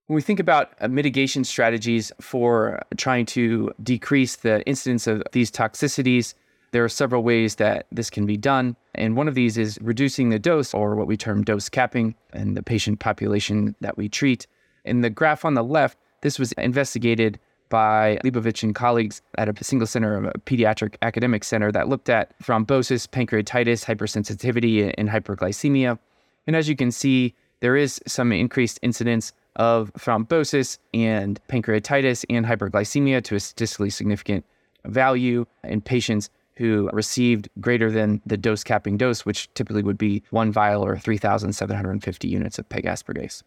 When 0.06 0.14
we 0.14 0.22
think 0.22 0.38
about 0.38 0.70
uh, 0.80 0.86
mitigation 0.86 1.42
strategies 1.42 2.12
for 2.20 2.80
trying 2.96 3.26
to 3.26 3.72
decrease 3.82 4.36
the 4.36 4.64
incidence 4.64 5.08
of 5.08 5.24
these 5.32 5.50
toxicities, 5.50 6.34
there 6.70 6.84
are 6.84 6.88
several 6.88 7.24
ways 7.24 7.56
that 7.56 7.86
this 7.90 8.08
can 8.08 8.24
be 8.24 8.36
done. 8.36 8.76
And 8.94 9.16
one 9.16 9.26
of 9.26 9.34
these 9.34 9.58
is 9.58 9.78
reducing 9.82 10.28
the 10.28 10.38
dose, 10.38 10.72
or 10.72 10.94
what 10.94 11.08
we 11.08 11.16
term 11.16 11.42
dose 11.42 11.68
capping, 11.68 12.14
in 12.32 12.54
the 12.54 12.62
patient 12.62 13.00
population 13.00 13.74
that 13.80 13.98
we 13.98 14.08
treat. 14.08 14.46
In 14.84 15.00
the 15.00 15.10
graph 15.10 15.44
on 15.44 15.54
the 15.54 15.64
left, 15.64 15.98
this 16.22 16.38
was 16.38 16.52
investigated 16.52 17.40
by 17.68 18.20
Leibovich 18.22 18.62
and 18.62 18.76
colleagues 18.76 19.22
at 19.38 19.48
a 19.48 19.64
single 19.64 19.88
center, 19.88 20.28
a 20.28 20.38
pediatric 20.38 20.94
academic 21.02 21.42
center 21.42 21.72
that 21.72 21.88
looked 21.88 22.08
at 22.08 22.38
thrombosis, 22.38 23.08
pancreatitis, 23.08 23.84
hypersensitivity, 23.84 24.94
and 24.96 25.08
hyperglycemia. 25.08 25.98
And 26.46 26.54
as 26.54 26.68
you 26.68 26.76
can 26.76 26.92
see, 26.92 27.34
there 27.58 27.74
is 27.74 28.00
some 28.06 28.30
increased 28.30 28.78
incidence 28.82 29.32
of 29.56 29.92
thrombosis 29.94 30.78
and 30.94 31.40
pancreatitis 31.48 32.24
and 32.30 32.46
hyperglycemia 32.46 33.22
to 33.24 33.34
a 33.34 33.40
statistically 33.40 33.90
significant 33.90 34.44
value 34.84 35.46
in 35.64 35.80
patients 35.80 36.30
who 36.56 36.88
received 36.92 37.48
greater 37.60 37.90
than 37.90 38.20
the 38.24 38.36
dose 38.36 38.64
capping 38.64 38.96
dose, 38.96 39.26
which 39.26 39.52
typically 39.54 39.82
would 39.82 39.98
be 39.98 40.22
one 40.30 40.50
vial 40.50 40.84
or 40.84 40.96
3,750 40.96 42.28
units 42.28 42.58
of 42.58 42.68
pegaspargase. 42.68 43.42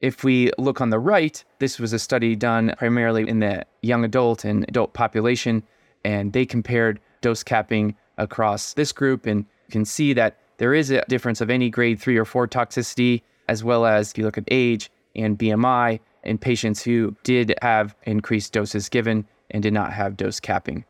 If 0.00 0.24
we 0.24 0.50
look 0.58 0.80
on 0.80 0.90
the 0.90 0.98
right, 0.98 1.42
this 1.58 1.78
was 1.78 1.92
a 1.92 1.98
study 1.98 2.34
done 2.34 2.74
primarily 2.78 3.28
in 3.28 3.40
the 3.40 3.64
young 3.82 4.04
adult 4.04 4.44
and 4.44 4.64
adult 4.68 4.92
population, 4.92 5.62
and 6.04 6.32
they 6.32 6.46
compared 6.46 7.00
dose 7.20 7.42
capping 7.42 7.94
across 8.16 8.74
this 8.74 8.92
group. 8.92 9.26
And 9.26 9.40
you 9.66 9.72
can 9.72 9.84
see 9.84 10.12
that 10.14 10.38
there 10.56 10.74
is 10.74 10.90
a 10.90 11.04
difference 11.08 11.40
of 11.40 11.50
any 11.50 11.70
grade 11.70 12.00
three 12.00 12.16
or 12.16 12.24
four 12.24 12.48
toxicity, 12.48 13.22
as 13.46 13.62
well 13.62 13.84
as 13.84 14.10
if 14.10 14.18
you 14.18 14.24
look 14.24 14.38
at 14.38 14.44
age 14.48 14.90
and 15.14 15.38
BMI 15.38 16.00
in 16.22 16.38
patients 16.38 16.82
who 16.82 17.16
did 17.22 17.54
have 17.62 17.96
increased 18.04 18.52
doses 18.52 18.88
given 18.88 19.26
and 19.50 19.62
did 19.62 19.72
not 19.72 19.92
have 19.92 20.16
dose 20.16 20.40
capping. 20.40 20.84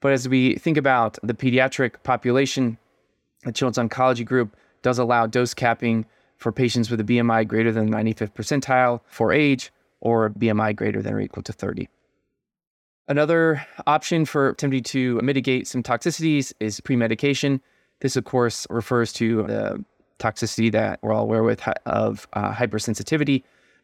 But 0.00 0.12
as 0.12 0.28
we 0.28 0.56
think 0.56 0.76
about 0.76 1.18
the 1.22 1.34
pediatric 1.34 2.02
population, 2.02 2.78
the 3.44 3.52
Children's 3.52 3.90
Oncology 3.90 4.24
Group 4.24 4.56
does 4.82 4.98
allow 4.98 5.26
dose 5.26 5.54
capping 5.54 6.06
for 6.36 6.50
patients 6.50 6.90
with 6.90 7.00
a 7.00 7.04
BMI 7.04 7.46
greater 7.46 7.70
than 7.70 7.88
95th 7.88 8.34
percentile 8.34 9.00
for 9.06 9.32
age 9.32 9.72
or 10.00 10.30
BMI 10.30 10.74
greater 10.74 11.00
than 11.00 11.14
or 11.14 11.20
equal 11.20 11.42
to 11.44 11.52
30. 11.52 11.88
Another 13.08 13.64
option 13.86 14.24
for 14.24 14.48
attempting 14.48 14.82
to 14.82 15.20
mitigate 15.22 15.66
some 15.68 15.82
toxicities 15.82 16.52
is 16.60 16.80
pre-medication. 16.80 17.60
This, 18.00 18.16
of 18.16 18.24
course, 18.24 18.66
refers 18.70 19.12
to 19.14 19.44
the 19.44 19.84
toxicity 20.18 20.70
that 20.72 20.98
we're 21.02 21.12
all 21.12 21.24
aware 21.24 21.42
with 21.42 21.66
of 21.86 22.28
uh, 22.32 22.52
hypersensitivity. 22.52 23.42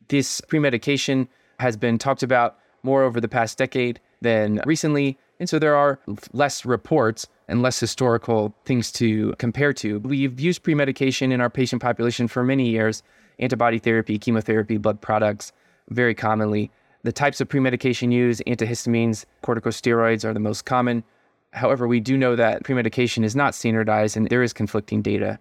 This 0.08 0.40
pre-medication 0.40 1.28
has 1.58 1.76
been 1.76 1.98
talked 1.98 2.22
about 2.22 2.58
more 2.82 3.02
over 3.02 3.20
the 3.20 3.28
past 3.28 3.58
decade 3.58 4.00
than 4.20 4.60
recently, 4.64 5.18
and 5.40 5.48
so 5.48 5.58
there 5.58 5.76
are 5.76 5.98
less 6.32 6.64
reports 6.64 7.26
and 7.48 7.62
less 7.62 7.78
historical 7.80 8.54
things 8.64 8.92
to 8.92 9.34
compare 9.38 9.72
to. 9.72 9.98
We've 10.00 10.38
used 10.38 10.62
pre-medication 10.62 11.32
in 11.32 11.40
our 11.40 11.50
patient 11.50 11.82
population 11.82 12.28
for 12.28 12.44
many 12.44 12.68
years, 12.68 13.02
antibody 13.38 13.78
therapy, 13.78 14.18
chemotherapy, 14.18 14.76
blood 14.76 15.00
products, 15.00 15.52
very 15.90 16.14
commonly. 16.14 16.70
The 17.04 17.12
types 17.12 17.40
of 17.40 17.48
pre-medication 17.48 18.12
used, 18.12 18.42
antihistamines, 18.46 19.24
corticosteroids 19.42 20.24
are 20.24 20.34
the 20.34 20.40
most 20.40 20.64
common. 20.64 21.04
However, 21.52 21.88
we 21.88 22.00
do 22.00 22.18
know 22.18 22.36
that 22.36 22.64
pre-medication 22.64 23.24
is 23.24 23.34
not 23.34 23.54
standardized 23.54 24.16
and 24.16 24.28
there 24.28 24.42
is 24.42 24.52
conflicting 24.52 25.00
data 25.00 25.38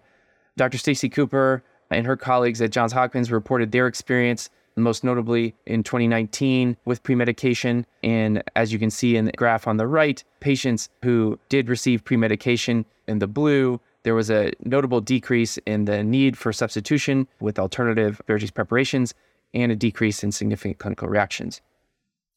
Dr. 0.58 0.76
Stacy 0.76 1.08
Cooper 1.08 1.62
and 1.90 2.04
her 2.04 2.16
colleagues 2.16 2.60
at 2.60 2.72
Johns 2.72 2.92
Hopkins 2.92 3.32
reported 3.32 3.72
their 3.72 3.86
experience, 3.86 4.50
most 4.76 5.02
notably 5.02 5.54
in 5.66 5.82
2019 5.82 6.76
with 6.84 7.02
premedication. 7.02 7.86
And 8.02 8.42
as 8.56 8.72
you 8.72 8.78
can 8.78 8.90
see 8.90 9.16
in 9.16 9.24
the 9.24 9.32
graph 9.32 9.66
on 9.66 9.78
the 9.78 9.86
right, 9.86 10.22
patients 10.40 10.90
who 11.02 11.38
did 11.48 11.68
receive 11.68 12.04
premedication 12.04 12.84
in 13.06 13.20
the 13.20 13.26
blue, 13.26 13.80
there 14.02 14.14
was 14.14 14.30
a 14.30 14.52
notable 14.64 15.00
decrease 15.00 15.58
in 15.64 15.86
the 15.86 16.04
need 16.04 16.36
for 16.36 16.52
substitution 16.52 17.26
with 17.40 17.58
alternative 17.58 18.20
asparaginase 18.28 18.52
preparations 18.52 19.14
and 19.54 19.72
a 19.72 19.76
decrease 19.76 20.22
in 20.22 20.32
significant 20.32 20.78
clinical 20.78 21.08
reactions. 21.08 21.60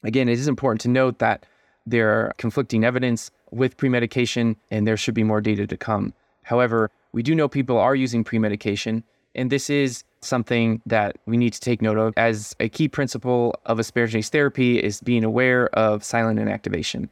Again, 0.04 0.30
it 0.30 0.40
is 0.40 0.48
important 0.48 0.82
to 0.82 0.90
note 0.90 1.20
that 1.20 1.46
there 1.86 2.10
are 2.10 2.34
conflicting 2.38 2.86
evidence 2.86 3.32
with 3.52 3.78
premedication 3.78 4.56
and 4.70 4.88
there 4.88 4.98
should 4.98 5.14
be 5.14 5.24
more 5.24 5.42
data 5.42 5.68
to 5.68 5.78
come. 5.78 6.14
However, 6.44 6.90
we 7.14 7.24
do 7.24 7.36
know 7.36 7.48
people 7.48 7.78
are 7.78 7.96
using 7.96 8.24
pre 8.24 8.40
medication, 8.40 9.04
and 9.36 9.50
this 9.50 9.70
is 9.70 10.04
something 10.22 10.82
that 10.86 11.18
we 11.26 11.38
need 11.38 11.54
to 11.54 11.60
take 11.60 11.82
note 11.82 11.98
of 11.98 12.14
as 12.18 12.56
a 12.60 12.70
key 12.70 12.88
principle 12.88 13.56
of 13.66 13.80
asparaginase 13.80 14.30
therapy 14.30 14.78
is 14.78 15.02
being 15.02 15.24
aware 15.24 15.68
of 15.70 16.04
silent 16.04 16.40
inactivation. 16.40 17.10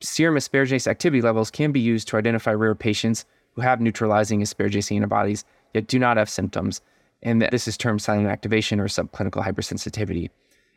Serum 0.00 0.36
asparaginase 0.36 0.86
activity 0.86 1.22
levels 1.22 1.50
can 1.50 1.72
be 1.72 1.80
used 1.80 2.08
to 2.08 2.16
identify 2.16 2.52
rare 2.52 2.74
patients 2.74 3.24
who 3.54 3.62
have 3.62 3.80
neutralizing 3.80 4.40
asparaginase 4.40 4.94
antibodies 4.94 5.44
yet 5.72 5.86
do 5.86 5.98
not 5.98 6.16
have 6.16 6.28
symptoms, 6.28 6.80
and 7.22 7.42
this 7.42 7.68
is 7.68 7.76
termed 7.76 8.02
silent 8.02 8.28
activation 8.28 8.80
or 8.80 8.88
subclinical 8.88 9.44
hypersensitivity. 9.44 10.30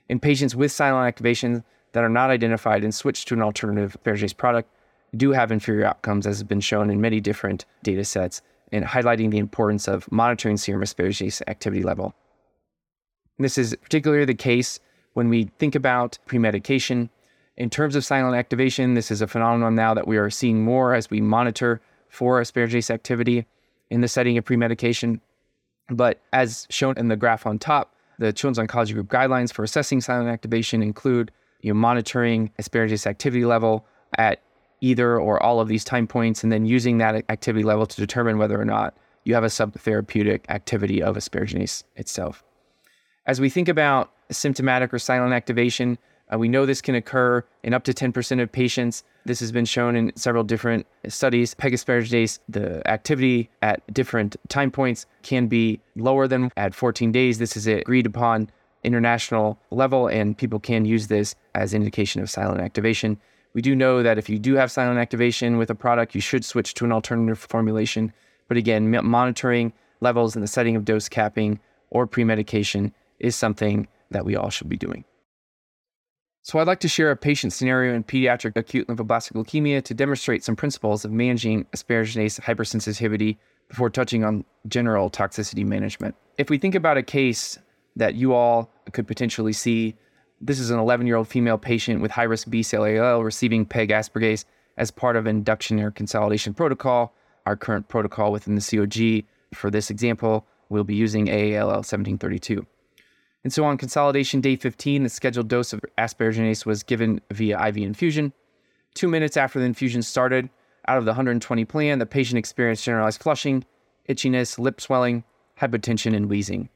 In 0.07 0.19
patients 0.19 0.55
with 0.55 0.71
silent 0.71 1.07
activation 1.07 1.63
that 1.91 2.03
are 2.03 2.09
not 2.09 2.29
identified 2.29 2.83
and 2.83 2.93
switched 2.93 3.27
to 3.27 3.33
an 3.33 3.41
alternative 3.41 3.97
asparaginase 4.03 4.37
product, 4.37 4.69
do 5.15 5.31
have 5.31 5.51
inferior 5.51 5.85
outcomes, 5.85 6.27
as 6.27 6.37
has 6.37 6.43
been 6.43 6.59
shown 6.59 6.89
in 6.89 7.01
many 7.01 7.19
different 7.19 7.65
data 7.83 8.03
sets, 8.03 8.41
and 8.71 8.83
highlighting 8.83 9.31
the 9.31 9.37
importance 9.37 9.87
of 9.87 10.11
monitoring 10.11 10.57
serum 10.57 10.81
asparaginase 10.81 11.41
activity 11.47 11.83
level. 11.83 12.13
And 13.37 13.45
this 13.45 13.57
is 13.57 13.75
particularly 13.81 14.25
the 14.25 14.33
case 14.33 14.79
when 15.13 15.29
we 15.29 15.49
think 15.57 15.75
about 15.75 16.19
premedication. 16.27 17.09
In 17.55 17.69
terms 17.69 17.95
of 17.95 18.05
silent 18.05 18.35
activation, 18.35 18.93
this 18.93 19.09
is 19.09 19.21
a 19.21 19.27
phenomenon 19.27 19.75
now 19.75 19.93
that 19.93 20.07
we 20.07 20.17
are 20.17 20.29
seeing 20.29 20.63
more 20.63 20.93
as 20.93 21.09
we 21.09 21.21
monitor 21.21 21.81
for 22.09 22.41
asparaginase 22.41 22.89
activity 22.89 23.45
in 23.89 24.01
the 24.01 24.07
setting 24.07 24.37
of 24.37 24.45
premedication. 24.45 25.21
But 25.89 26.21
as 26.33 26.67
shown 26.69 26.97
in 26.97 27.07
the 27.07 27.15
graph 27.15 27.45
on 27.45 27.57
top, 27.57 27.95
the 28.19 28.33
Children's 28.33 28.69
Oncology 28.69 28.93
Group 28.93 29.07
guidelines 29.07 29.53
for 29.53 29.63
assessing 29.63 30.01
silent 30.01 30.29
activation 30.29 30.83
include 30.83 31.31
you 31.61 31.73
know, 31.73 31.79
monitoring 31.79 32.51
asparaginase 32.59 33.07
activity 33.07 33.45
level 33.45 33.85
at 34.17 34.41
either 34.81 35.19
or 35.19 35.41
all 35.41 35.59
of 35.59 35.67
these 35.67 35.83
time 35.83 36.07
points 36.07 36.43
and 36.43 36.51
then 36.51 36.65
using 36.65 36.97
that 36.97 37.15
activity 37.29 37.63
level 37.63 37.85
to 37.85 37.95
determine 37.95 38.37
whether 38.37 38.59
or 38.59 38.65
not 38.65 38.95
you 39.23 39.33
have 39.33 39.43
a 39.43 39.47
subtherapeutic 39.47 40.41
activity 40.49 41.01
of 41.01 41.15
asparaginase 41.15 41.83
itself. 41.95 42.43
As 43.25 43.41
we 43.41 43.49
think 43.49 43.67
about 43.67 44.11
symptomatic 44.31 44.93
or 44.93 44.99
silent 44.99 45.33
activation, 45.33 45.97
uh, 46.33 46.37
we 46.37 46.47
know 46.47 46.65
this 46.65 46.81
can 46.81 46.95
occur 46.95 47.43
in 47.63 47.73
up 47.73 47.83
to 47.85 47.93
10% 47.93 48.41
of 48.41 48.51
patients. 48.51 49.03
This 49.25 49.39
has 49.39 49.51
been 49.51 49.65
shown 49.65 49.95
in 49.95 50.11
several 50.15 50.43
different 50.43 50.85
studies. 51.07 51.55
Pegasparaginase, 51.55 52.39
the 52.49 52.87
activity 52.89 53.49
at 53.61 53.81
different 53.93 54.35
time 54.49 54.71
points 54.71 55.05
can 55.23 55.47
be 55.47 55.79
lower 55.95 56.27
than 56.27 56.51
at 56.57 56.75
14 56.75 57.11
days. 57.11 57.39
This 57.39 57.55
is 57.55 57.67
agreed 57.67 58.05
upon 58.05 58.49
international 58.83 59.57
level, 59.71 60.07
and 60.07 60.37
people 60.37 60.59
can 60.59 60.85
use 60.85 61.07
this 61.07 61.35
as 61.55 61.73
indication 61.73 62.21
of 62.21 62.29
silent 62.29 62.61
activation. 62.61 63.19
We 63.53 63.61
do 63.61 63.75
know 63.75 64.03
that 64.03 64.17
if 64.17 64.29
you 64.29 64.39
do 64.39 64.55
have 64.55 64.71
silent 64.71 64.99
activation 64.99 65.57
with 65.57 65.69
a 65.69 65.75
product, 65.75 66.13
you 66.13 66.21
should 66.21 66.45
switch 66.45 66.73
to 66.75 66.85
an 66.85 66.91
alternative 66.91 67.39
formulation. 67.39 68.13
But 68.47 68.57
again, 68.57 68.89
monitoring 69.05 69.73
levels 69.99 70.35
in 70.35 70.41
the 70.41 70.47
setting 70.47 70.75
of 70.75 70.85
dose 70.85 71.09
capping 71.09 71.59
or 71.89 72.05
pre-medication 72.05 72.93
is 73.19 73.35
something 73.35 73.87
that 74.11 74.25
we 74.25 74.35
all 74.35 74.49
should 74.49 74.69
be 74.69 74.77
doing. 74.77 75.03
So, 76.43 76.59
I'd 76.59 76.67
like 76.67 76.79
to 76.81 76.87
share 76.87 77.11
a 77.11 77.17
patient 77.17 77.51
scenario 77.51 77.93
in 77.93 78.05
pediatric 78.05 78.55
acute 78.55 78.87
lymphoblastic 78.87 79.33
leukemia 79.33 79.83
to 79.83 79.93
demonstrate 79.93 80.45
some 80.45 80.55
principles 80.55 81.03
of 81.03 81.11
managing 81.11 81.65
asparaginase 81.75 82.39
hypersensitivity 82.39 83.37
before 83.67 83.89
touching 83.89 84.23
on 84.23 84.45
general 84.67 85.09
toxicity 85.09 85.65
management. 85.65 86.15
If 86.37 86.49
we 86.49 86.57
think 86.57 86.73
about 86.73 86.95
a 86.95 87.03
case 87.03 87.59
that 87.97 88.15
you 88.15 88.33
all 88.33 88.71
could 88.93 89.07
potentially 89.07 89.51
see, 89.51 89.95
this 90.39 90.59
is 90.59 90.69
an 90.69 90.79
11 90.79 91.07
year 91.07 91.15
old 91.15 91.27
female 91.27 91.57
patient 91.57 92.01
with 92.01 92.11
high 92.11 92.23
risk 92.23 92.49
B 92.49 92.63
cell 92.63 92.83
ALL 92.83 93.23
receiving 93.23 93.65
pegaspargase 93.65 94.45
as 94.77 94.91
part 94.91 95.15
of 95.15 95.25
induction 95.25 95.79
or 95.79 95.91
consolidation 95.91 96.53
protocol. 96.53 97.13
Our 97.45 97.55
current 97.55 97.87
protocol 97.87 98.31
within 98.31 98.55
the 98.55 98.61
COG 98.61 99.25
for 99.53 99.71
this 99.71 99.89
example 99.89 100.45
we'll 100.69 100.83
be 100.83 100.95
using 100.95 101.27
AALL 101.27 101.83
1732. 101.83 102.65
And 103.43 103.53
so 103.53 103.63
on 103.63 103.77
consolidation 103.77 104.41
day 104.41 104.57
15, 104.57 105.03
the 105.03 105.09
scheduled 105.09 105.47
dose 105.47 105.71
of 105.71 105.79
asparaginase 105.97 106.65
was 106.65 106.83
given 106.83 107.21
via 107.31 107.57
IV 107.67 107.77
infusion. 107.77 108.33
Two 108.93 109.07
minutes 109.07 109.37
after 109.37 109.59
the 109.59 109.65
infusion 109.65 110.01
started, 110.01 110.49
out 110.87 110.97
of 110.97 111.05
the 111.05 111.11
120 111.11 111.65
plan, 111.65 111.99
the 111.99 112.05
patient 112.05 112.37
experienced 112.37 112.83
generalized 112.83 113.21
flushing, 113.21 113.63
itchiness, 114.09 114.57
lip 114.57 114.81
swelling, 114.81 115.23
hypotension, 115.59 116.15
and 116.15 116.29
wheezing. 116.29 116.69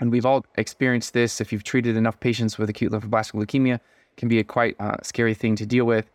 And 0.00 0.10
we've 0.10 0.26
all 0.26 0.44
experienced 0.56 1.12
this 1.12 1.40
if 1.40 1.52
you've 1.52 1.64
treated 1.64 1.96
enough 1.96 2.18
patients 2.18 2.58
with 2.58 2.70
acute 2.70 2.90
lymphoblastic 2.90 3.34
leukemia, 3.34 3.80
can 4.16 4.28
be 4.28 4.38
a 4.38 4.44
quite 4.44 4.74
uh, 4.80 4.96
scary 5.02 5.34
thing 5.34 5.56
to 5.56 5.66
deal 5.66 5.84
with. 5.84 6.10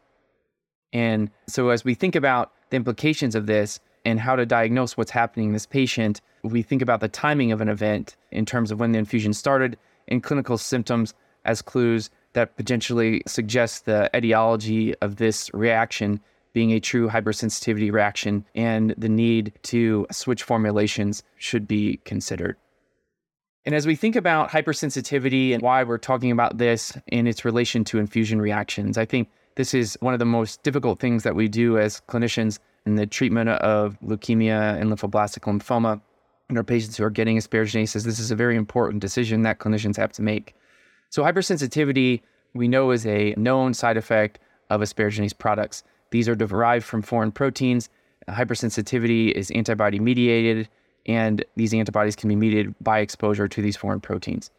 And 0.92 1.30
so 1.48 1.70
as 1.70 1.86
we 1.86 1.94
think 1.94 2.16
about 2.16 2.52
the 2.70 2.78
implications 2.78 3.36
of 3.36 3.46
this 3.46 3.80
and 4.06 4.20
how 4.20 4.36
to 4.36 4.46
diagnose 4.46 4.98
what's 4.98 5.12
happening 5.12 5.48
in 5.48 5.54
this 5.54 5.66
patient, 5.66 6.22
we 6.44 6.62
think 6.62 6.82
about 6.82 7.00
the 7.00 7.08
timing 7.08 7.52
of 7.52 7.62
an 7.62 7.70
event 7.70 8.16
in 8.32 8.46
terms 8.46 8.72
of 8.72 8.80
when 8.80 8.92
the 8.92 9.00
infusion 9.00 9.34
started 9.34 9.78
and 10.08 10.24
clinical 10.24 10.58
symptoms 10.58 11.14
as 11.46 11.62
clues 11.62 12.10
that 12.34 12.56
potentially 12.58 13.22
suggest 13.28 13.86
the 13.86 14.10
etiology 14.16 14.96
of 15.02 15.16
this 15.18 15.54
reaction 15.54 16.20
being 16.54 16.72
a 16.72 16.80
true 16.80 17.10
hypersensitivity 17.10 17.92
reaction 17.92 18.46
and 18.56 18.96
the 18.98 19.10
need 19.10 19.52
to 19.64 20.08
switch 20.12 20.44
formulations 20.44 21.24
should 21.38 21.68
be 21.68 21.98
considered. 22.06 22.56
And 23.66 23.74
as 23.74 23.88
we 23.88 23.96
think 23.96 24.16
about 24.16 24.50
hypersensitivity 24.50 25.54
and 25.54 25.62
why 25.62 25.84
we're 25.84 25.98
talking 25.98 26.32
about 26.32 26.60
this 26.60 26.96
in 27.08 27.26
its 27.26 27.44
relation 27.44 27.84
to 27.86 27.98
infusion 27.98 28.40
reactions, 28.40 28.98
I 28.98 29.06
think 29.06 29.30
this 29.56 29.74
is 29.74 29.98
one 30.02 30.14
of 30.14 30.20
the 30.20 30.26
most 30.26 30.62
difficult 30.62 31.00
things 31.00 31.24
that 31.24 31.36
we 31.36 31.48
do 31.48 31.80
as 31.80 32.02
clinicians 32.08 32.60
in 32.86 32.96
the 32.96 33.08
treatment 33.08 33.50
of 33.50 34.00
leukemia 34.02 34.80
and 34.80 34.92
lymphoblastic 34.92 35.40
lymphoma 35.42 36.00
in 36.50 36.58
our 36.58 36.64
patients 36.64 36.98
who 36.98 37.04
are 37.04 37.10
getting 37.10 37.38
asparaginases. 37.38 38.04
This 38.04 38.20
is 38.20 38.30
a 38.30 38.36
very 38.36 38.56
important 38.56 39.02
decision 39.02 39.42
that 39.42 39.58
clinicians 39.58 39.98
have 39.98 40.12
to 40.14 40.22
make. 40.22 40.54
So, 41.10 41.24
hypersensitivity, 41.24 42.22
we 42.54 42.68
know, 42.68 42.92
is 42.92 43.08
a 43.08 43.34
known 43.36 43.74
side 43.74 43.98
effect 43.98 44.38
of 44.70 44.82
asparaginase 44.82 45.36
products. 45.36 45.84
These 46.12 46.30
are 46.30 46.36
derived 46.36 46.86
from 46.86 47.02
foreign 47.02 47.32
proteins. 47.32 47.90
Hypersensitivity 48.30 49.32
is 49.32 49.50
antibody 49.52 50.00
mediated, 50.00 50.70
and 51.06 51.44
these 51.56 51.74
antibodies 51.74 52.16
can 52.16 52.30
be 52.30 52.36
mediated 52.36 52.76
by 52.82 53.00
exposure 53.00 53.48
to 53.48 53.62
these 53.62 53.78
foreign 53.78 54.00
proteins. 54.02 54.52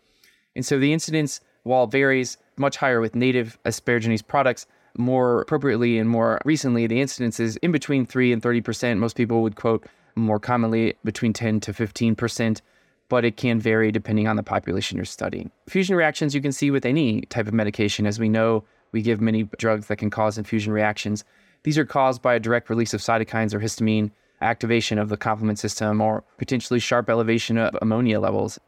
And 0.55 0.65
so 0.65 0.79
the 0.79 0.93
incidence, 0.93 1.41
while 1.65 1.87
varies 1.87 2.39
much 2.57 2.77
higher 2.77 3.01
with 3.01 3.15
native 3.15 3.59
asparaginase 3.65 4.27
products, 4.27 4.67
more 4.97 5.43
appropriately 5.43 5.99
and 5.99 6.09
more 6.09 6.41
recently, 6.45 6.87
the 6.87 7.01
incidence 7.01 7.39
is 7.39 7.57
in 7.59 7.73
between 7.73 8.07
3 8.07 8.33
and 8.33 8.43
30%. 8.43 8.99
Most 8.99 9.17
people 9.17 9.43
would 9.43 9.57
quote 9.57 9.87
more 10.15 10.41
commonly 10.41 10.95
between 11.05 11.33
10 11.33 11.61
to 11.61 11.73
15%, 11.73 12.61
but 13.09 13.25
it 13.25 13.37
can 13.37 13.61
vary 13.61 13.93
depending 13.93 14.27
on 14.27 14.37
the 14.37 14.43
population 14.43 14.97
you're 14.97 15.05
studying. 15.05 15.51
Fusion 15.69 15.95
reactions 15.95 16.35
you 16.35 16.41
can 16.41 16.53
see 16.53 16.71
with 16.71 16.87
any 16.87 17.23
type 17.23 17.47
of 17.47 17.53
medication. 17.53 18.07
As 18.07 18.19
we 18.19 18.29
know, 18.29 18.65
we 18.93 19.03
give 19.03 19.21
many 19.21 19.43
drugs 19.59 19.89
that 19.89 19.97
can 19.97 20.11
cause 20.11 20.39
infusion 20.39 20.73
reactions. 20.73 21.25
These 21.65 21.77
are 21.77 21.85
caused 21.85 22.23
by 22.23 22.35
a 22.35 22.41
direct 22.41 22.71
release 22.71 22.95
of 22.95 23.01
cytokines 23.01 23.53
or 23.53 23.61
histamine, 23.61 24.11
activation 24.41 24.99
of 24.99 25.09
the 25.09 25.17
complement 25.17 25.59
system, 25.59 26.01
or 26.01 26.25
potentially 26.39 26.81
sharp 26.81 27.09
elevation 27.09 27.59
of 27.59 27.77
ammonia 27.81 28.21
levels. 28.21 28.59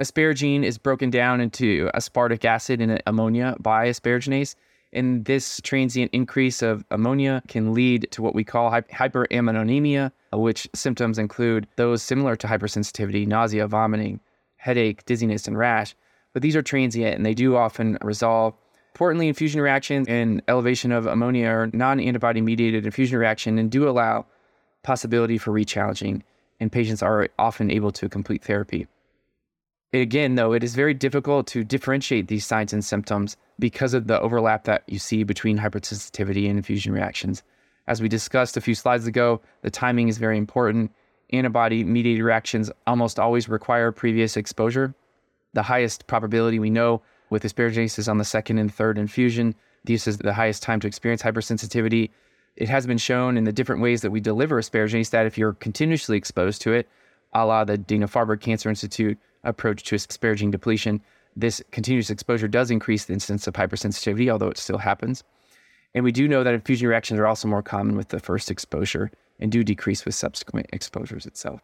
Asparagine 0.00 0.64
is 0.64 0.78
broken 0.78 1.10
down 1.10 1.40
into 1.40 1.90
aspartic 1.94 2.44
acid 2.44 2.80
and 2.80 3.02
ammonia 3.06 3.54
by 3.60 3.88
asparaginase, 3.88 4.54
and 4.92 5.24
this 5.26 5.60
transient 5.62 6.10
increase 6.12 6.62
of 6.62 6.84
ammonia 6.90 7.42
can 7.48 7.74
lead 7.74 8.08
to 8.10 8.22
what 8.22 8.34
we 8.34 8.42
call 8.42 8.70
hyperammonemia, 8.70 10.10
which 10.32 10.68
symptoms 10.74 11.18
include 11.18 11.66
those 11.76 12.02
similar 12.02 12.34
to 12.36 12.46
hypersensitivity, 12.46 13.26
nausea, 13.26 13.66
vomiting, 13.68 14.20
headache, 14.56 15.04
dizziness, 15.04 15.46
and 15.46 15.58
rash. 15.58 15.94
But 16.32 16.42
these 16.42 16.56
are 16.56 16.62
transient 16.62 17.16
and 17.16 17.26
they 17.26 17.34
do 17.34 17.56
often 17.56 17.98
resolve. 18.02 18.54
Importantly, 18.94 19.28
infusion 19.28 19.60
reactions 19.60 20.08
and 20.08 20.42
elevation 20.48 20.92
of 20.92 21.06
ammonia 21.06 21.46
are 21.46 21.70
non 21.72 22.00
antibody 22.00 22.40
mediated 22.40 22.84
infusion 22.84 23.18
reaction 23.18 23.58
and 23.58 23.70
do 23.70 23.88
allow 23.88 24.26
possibility 24.82 25.38
for 25.38 25.52
rechallenging, 25.52 26.22
and 26.58 26.72
patients 26.72 27.02
are 27.02 27.28
often 27.38 27.70
able 27.70 27.90
to 27.92 28.08
complete 28.08 28.44
therapy. 28.44 28.86
Again, 29.92 30.36
though, 30.36 30.52
it 30.52 30.62
is 30.62 30.76
very 30.76 30.94
difficult 30.94 31.48
to 31.48 31.64
differentiate 31.64 32.28
these 32.28 32.46
signs 32.46 32.72
and 32.72 32.84
symptoms 32.84 33.36
because 33.58 33.92
of 33.92 34.06
the 34.06 34.20
overlap 34.20 34.64
that 34.64 34.84
you 34.86 34.98
see 35.00 35.24
between 35.24 35.58
hypersensitivity 35.58 36.48
and 36.48 36.56
infusion 36.56 36.92
reactions. 36.92 37.42
As 37.88 38.00
we 38.00 38.08
discussed 38.08 38.56
a 38.56 38.60
few 38.60 38.76
slides 38.76 39.08
ago, 39.08 39.40
the 39.62 39.70
timing 39.70 40.08
is 40.08 40.18
very 40.18 40.38
important. 40.38 40.92
Antibody 41.32 41.82
mediated 41.82 42.22
reactions 42.22 42.70
almost 42.86 43.18
always 43.18 43.48
require 43.48 43.90
previous 43.90 44.36
exposure. 44.36 44.94
The 45.54 45.62
highest 45.62 46.06
probability 46.06 46.60
we 46.60 46.70
know 46.70 47.02
with 47.30 47.42
asparaginase 47.42 47.98
is 47.98 48.08
on 48.08 48.18
the 48.18 48.24
second 48.24 48.58
and 48.58 48.72
third 48.72 48.96
infusion. 48.96 49.56
This 49.84 50.06
is 50.06 50.18
the 50.18 50.34
highest 50.34 50.62
time 50.62 50.78
to 50.80 50.86
experience 50.86 51.22
hypersensitivity. 51.22 52.10
It 52.60 52.68
has 52.68 52.86
been 52.86 52.98
shown 52.98 53.38
in 53.38 53.44
the 53.44 53.54
different 53.54 53.80
ways 53.80 54.02
that 54.02 54.10
we 54.10 54.20
deliver 54.20 54.60
asparaginase 54.60 55.08
that 55.10 55.24
if 55.24 55.38
you're 55.38 55.54
continuously 55.54 56.18
exposed 56.18 56.60
to 56.62 56.74
it, 56.74 56.86
a 57.32 57.46
la 57.46 57.64
the 57.64 57.78
Dana 57.78 58.06
Farber 58.06 58.38
Cancer 58.38 58.68
Institute 58.68 59.18
approach 59.44 59.82
to 59.84 59.96
asparagine 59.96 60.50
depletion, 60.50 61.00
this 61.34 61.62
continuous 61.70 62.10
exposure 62.10 62.48
does 62.48 62.70
increase 62.70 63.06
the 63.06 63.14
incidence 63.14 63.46
of 63.46 63.54
hypersensitivity, 63.54 64.30
although 64.30 64.50
it 64.50 64.58
still 64.58 64.76
happens. 64.76 65.24
And 65.94 66.04
we 66.04 66.12
do 66.12 66.28
know 66.28 66.44
that 66.44 66.52
infusion 66.52 66.86
reactions 66.86 67.18
are 67.18 67.26
also 67.26 67.48
more 67.48 67.62
common 67.62 67.96
with 67.96 68.08
the 68.08 68.20
first 68.20 68.50
exposure 68.50 69.10
and 69.38 69.50
do 69.50 69.64
decrease 69.64 70.04
with 70.04 70.14
subsequent 70.14 70.66
exposures 70.70 71.24
itself. 71.24 71.62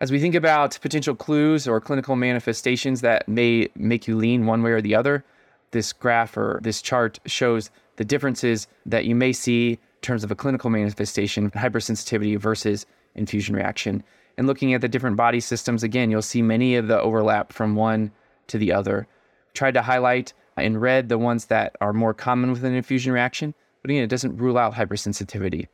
As 0.00 0.10
we 0.10 0.18
think 0.18 0.34
about 0.34 0.78
potential 0.80 1.14
clues 1.14 1.68
or 1.68 1.78
clinical 1.78 2.16
manifestations 2.16 3.02
that 3.02 3.28
may 3.28 3.68
make 3.76 4.08
you 4.08 4.16
lean 4.16 4.46
one 4.46 4.62
way 4.62 4.70
or 4.70 4.80
the 4.80 4.94
other, 4.94 5.26
this 5.72 5.92
graph 5.92 6.38
or 6.38 6.58
this 6.62 6.80
chart 6.80 7.18
shows 7.26 7.70
the 7.98 8.04
differences 8.04 8.68
that 8.86 9.04
you 9.04 9.14
may 9.14 9.32
see 9.32 9.72
in 9.72 9.78
terms 10.00 10.24
of 10.24 10.30
a 10.30 10.36
clinical 10.36 10.70
manifestation, 10.70 11.50
hypersensitivity 11.50 12.38
versus 12.38 12.86
infusion 13.16 13.54
reaction. 13.54 14.02
And 14.38 14.46
looking 14.46 14.72
at 14.72 14.80
the 14.80 14.88
different 14.88 15.16
body 15.16 15.40
systems, 15.40 15.82
again, 15.82 16.10
you'll 16.10 16.22
see 16.22 16.40
many 16.40 16.76
of 16.76 16.86
the 16.86 17.00
overlap 17.00 17.52
from 17.52 17.74
one 17.74 18.12
to 18.46 18.56
the 18.56 18.72
other. 18.72 19.08
Tried 19.52 19.74
to 19.74 19.82
highlight 19.82 20.32
in 20.56 20.78
red 20.78 21.08
the 21.08 21.18
ones 21.18 21.46
that 21.46 21.74
are 21.80 21.92
more 21.92 22.14
common 22.14 22.52
with 22.52 22.64
an 22.64 22.74
infusion 22.74 23.12
reaction, 23.12 23.52
but 23.82 23.90
again, 23.90 24.04
it 24.04 24.10
doesn't 24.10 24.36
rule 24.36 24.56
out 24.56 24.74
hypersensitivity. 24.74 25.66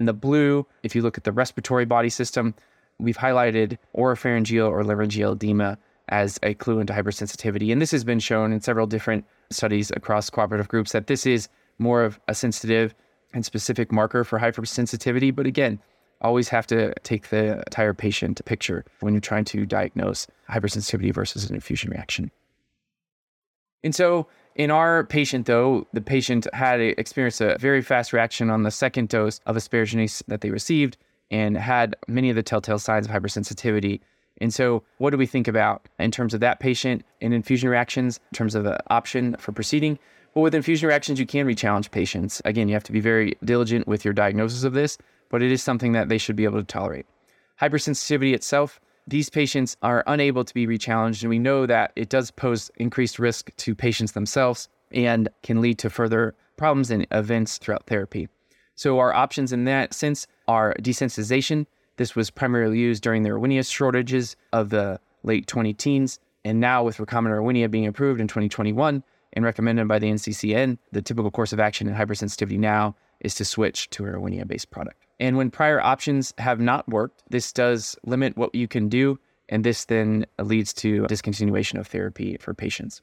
In 0.00 0.06
the 0.06 0.14
blue, 0.14 0.66
if 0.82 0.94
you 0.94 1.02
look 1.02 1.18
at 1.18 1.24
the 1.24 1.32
respiratory 1.32 1.84
body 1.84 2.08
system, 2.08 2.54
we've 2.98 3.18
highlighted 3.18 3.76
oropharyngeal 3.94 4.70
or 4.70 4.82
laryngeal 4.82 5.32
edema 5.32 5.78
as 6.08 6.38
a 6.42 6.54
clue 6.54 6.80
into 6.80 6.92
hypersensitivity. 6.92 7.70
And 7.70 7.82
this 7.82 7.90
has 7.90 8.04
been 8.04 8.20
shown 8.20 8.52
in 8.52 8.60
several 8.60 8.86
different 8.86 9.26
studies 9.50 9.90
across 9.90 10.30
cooperative 10.30 10.68
groups 10.68 10.92
that 10.92 11.06
this 11.06 11.26
is 11.26 11.48
more 11.78 12.04
of 12.04 12.18
a 12.28 12.34
sensitive 12.34 12.94
and 13.32 13.44
specific 13.44 13.92
marker 13.92 14.24
for 14.24 14.38
hypersensitivity. 14.38 15.34
But 15.34 15.46
again, 15.46 15.78
always 16.20 16.48
have 16.48 16.66
to 16.68 16.94
take 17.02 17.28
the 17.28 17.58
entire 17.58 17.92
patient 17.94 18.42
picture 18.44 18.84
when 19.00 19.12
you're 19.12 19.20
trying 19.20 19.44
to 19.46 19.66
diagnose 19.66 20.26
hypersensitivity 20.50 21.12
versus 21.12 21.48
an 21.48 21.54
infusion 21.54 21.90
reaction. 21.90 22.30
And 23.84 23.94
so, 23.94 24.26
In 24.56 24.70
our 24.70 25.04
patient, 25.04 25.44
though, 25.44 25.86
the 25.92 26.00
patient 26.00 26.46
had 26.54 26.80
experienced 26.80 27.42
a 27.42 27.58
very 27.58 27.82
fast 27.82 28.14
reaction 28.14 28.48
on 28.48 28.62
the 28.62 28.70
second 28.70 29.10
dose 29.10 29.38
of 29.44 29.54
asparaginase 29.54 30.22
that 30.28 30.40
they 30.40 30.50
received 30.50 30.96
and 31.30 31.58
had 31.58 31.94
many 32.08 32.30
of 32.30 32.36
the 32.36 32.42
telltale 32.42 32.78
signs 32.78 33.06
of 33.06 33.12
hypersensitivity. 33.12 34.00
And 34.40 34.52
so, 34.52 34.82
what 34.96 35.10
do 35.10 35.18
we 35.18 35.26
think 35.26 35.46
about 35.46 35.86
in 35.98 36.10
terms 36.10 36.32
of 36.32 36.40
that 36.40 36.58
patient 36.58 37.04
and 37.20 37.34
infusion 37.34 37.68
reactions, 37.68 38.18
in 38.32 38.36
terms 38.36 38.54
of 38.54 38.64
the 38.64 38.78
option 38.90 39.36
for 39.38 39.52
proceeding? 39.52 39.98
Well, 40.36 40.42
with 40.42 40.54
infusion 40.54 40.86
reactions, 40.86 41.18
you 41.18 41.24
can 41.24 41.46
re-challenge 41.46 41.90
patients. 41.90 42.42
Again, 42.44 42.68
you 42.68 42.74
have 42.74 42.84
to 42.84 42.92
be 42.92 43.00
very 43.00 43.38
diligent 43.42 43.88
with 43.88 44.04
your 44.04 44.12
diagnosis 44.12 44.64
of 44.64 44.74
this, 44.74 44.98
but 45.30 45.40
it 45.40 45.50
is 45.50 45.62
something 45.62 45.92
that 45.92 46.10
they 46.10 46.18
should 46.18 46.36
be 46.36 46.44
able 46.44 46.58
to 46.58 46.62
tolerate. 46.62 47.06
Hypersensitivity 47.58 48.34
itself, 48.34 48.78
these 49.06 49.30
patients 49.30 49.78
are 49.80 50.04
unable 50.06 50.44
to 50.44 50.52
be 50.52 50.66
re-challenged, 50.66 51.22
and 51.22 51.30
we 51.30 51.38
know 51.38 51.64
that 51.64 51.92
it 51.96 52.10
does 52.10 52.30
pose 52.30 52.70
increased 52.76 53.18
risk 53.18 53.50
to 53.56 53.74
patients 53.74 54.12
themselves 54.12 54.68
and 54.92 55.30
can 55.42 55.62
lead 55.62 55.78
to 55.78 55.88
further 55.88 56.34
problems 56.58 56.90
and 56.90 57.06
events 57.12 57.56
throughout 57.56 57.86
therapy. 57.86 58.28
So 58.74 58.98
our 58.98 59.14
options 59.14 59.54
in 59.54 59.64
that 59.64 59.94
sense 59.94 60.26
are 60.46 60.74
desensitization. 60.80 61.64
This 61.96 62.14
was 62.14 62.28
primarily 62.28 62.78
used 62.78 63.02
during 63.02 63.22
the 63.22 63.30
Erwinia 63.30 63.66
shortages 63.66 64.36
of 64.52 64.68
the 64.68 65.00
late 65.22 65.46
20 65.46 65.72
teens. 65.72 66.20
And 66.44 66.60
now 66.60 66.84
with 66.84 66.98
recombinant 66.98 67.40
Erwinia 67.40 67.70
being 67.70 67.86
approved 67.86 68.20
in 68.20 68.28
2021 68.28 69.02
and 69.36 69.44
recommended 69.44 69.86
by 69.86 69.98
the 69.98 70.10
NCCN, 70.10 70.78
the 70.90 71.02
typical 71.02 71.30
course 71.30 71.52
of 71.52 71.60
action 71.60 71.86
in 71.86 71.94
hypersensitivity 71.94 72.58
now 72.58 72.96
is 73.20 73.34
to 73.36 73.44
switch 73.44 73.88
to 73.90 74.04
a 74.04 74.08
Erwinia 74.08 74.48
based 74.48 74.70
product. 74.70 75.04
And 75.20 75.36
when 75.36 75.50
prior 75.50 75.80
options 75.80 76.34
have 76.38 76.58
not 76.58 76.88
worked, 76.88 77.22
this 77.30 77.52
does 77.52 77.96
limit 78.04 78.36
what 78.36 78.54
you 78.54 78.66
can 78.66 78.88
do. 78.88 79.18
And 79.48 79.62
this 79.62 79.84
then 79.84 80.26
leads 80.40 80.72
to 80.74 81.02
discontinuation 81.02 81.78
of 81.78 81.86
therapy 81.86 82.36
for 82.40 82.52
patients. 82.52 83.02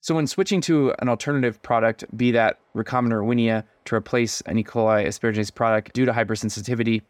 So, 0.00 0.14
when 0.14 0.26
switching 0.26 0.60
to 0.62 0.94
an 1.00 1.08
alternative 1.08 1.62
product, 1.62 2.04
be 2.16 2.30
that 2.32 2.58
recombinant 2.74 3.12
Erwinia 3.12 3.64
to 3.86 3.94
replace 3.94 4.40
an 4.42 4.58
E. 4.58 4.64
coli 4.64 5.06
asparaginase 5.06 5.54
product 5.54 5.92
due 5.92 6.04
to 6.04 6.12
hypersensitivity, 6.12 7.02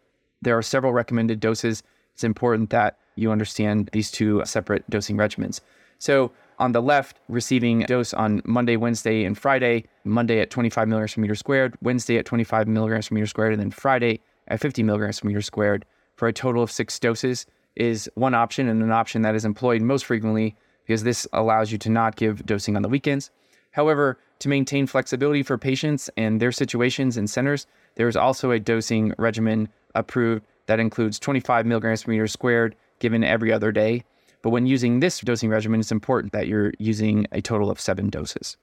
there 0.42 0.56
are 0.56 0.62
several 0.62 0.92
recommended 0.92 1.40
doses. 1.40 1.82
It's 2.14 2.24
important 2.24 2.70
that 2.70 2.98
you 3.16 3.30
understand 3.30 3.90
these 3.92 4.10
two 4.10 4.42
separate 4.44 4.88
dosing 4.90 5.16
regimens. 5.16 5.60
So, 5.98 6.32
on 6.58 6.72
the 6.72 6.82
left, 6.82 7.18
receiving 7.28 7.80
dose 7.80 8.14
on 8.14 8.42
Monday, 8.44 8.76
Wednesday, 8.76 9.24
and 9.24 9.36
Friday, 9.36 9.84
Monday 10.04 10.40
at 10.40 10.50
25 10.50 10.88
milligrams 10.88 11.14
per 11.14 11.20
meter 11.20 11.34
squared, 11.34 11.76
Wednesday 11.82 12.18
at 12.18 12.26
25 12.26 12.68
milligrams 12.68 13.08
per 13.08 13.14
meter 13.14 13.26
squared, 13.26 13.52
and 13.52 13.60
then 13.60 13.70
Friday 13.70 14.20
at 14.48 14.60
50 14.60 14.82
milligrams 14.82 15.20
per 15.20 15.28
meter 15.28 15.42
squared 15.42 15.84
for 16.16 16.28
a 16.28 16.32
total 16.32 16.62
of 16.62 16.70
six 16.70 16.98
doses 16.98 17.46
is 17.76 18.08
one 18.14 18.34
option 18.34 18.68
and 18.68 18.82
an 18.82 18.92
option 18.92 19.22
that 19.22 19.34
is 19.34 19.44
employed 19.44 19.82
most 19.82 20.04
frequently 20.04 20.54
because 20.86 21.02
this 21.02 21.26
allows 21.32 21.72
you 21.72 21.78
to 21.78 21.90
not 21.90 22.16
give 22.16 22.44
dosing 22.46 22.76
on 22.76 22.82
the 22.82 22.88
weekends. 22.88 23.30
However, 23.72 24.18
to 24.40 24.48
maintain 24.48 24.86
flexibility 24.86 25.42
for 25.42 25.58
patients 25.58 26.10
and 26.16 26.40
their 26.40 26.52
situations 26.52 27.16
and 27.16 27.28
centers, 27.28 27.66
there 27.96 28.08
is 28.08 28.16
also 28.16 28.50
a 28.50 28.60
dosing 28.60 29.14
regimen 29.18 29.68
approved 29.94 30.44
that 30.66 30.80
includes 30.80 31.18
25 31.18 31.66
milligrams 31.66 32.04
per 32.04 32.12
meter 32.12 32.26
squared 32.26 32.76
given 32.98 33.24
every 33.24 33.52
other 33.52 33.72
day. 33.72 34.04
But 34.44 34.50
when 34.50 34.66
using 34.66 35.00
this 35.00 35.20
dosing 35.20 35.48
regimen, 35.48 35.80
it's 35.80 35.90
important 35.90 36.34
that 36.34 36.46
you're 36.46 36.74
using 36.78 37.26
a 37.32 37.40
total 37.40 37.70
of 37.70 37.80
seven 37.80 38.10
doses. 38.10 38.58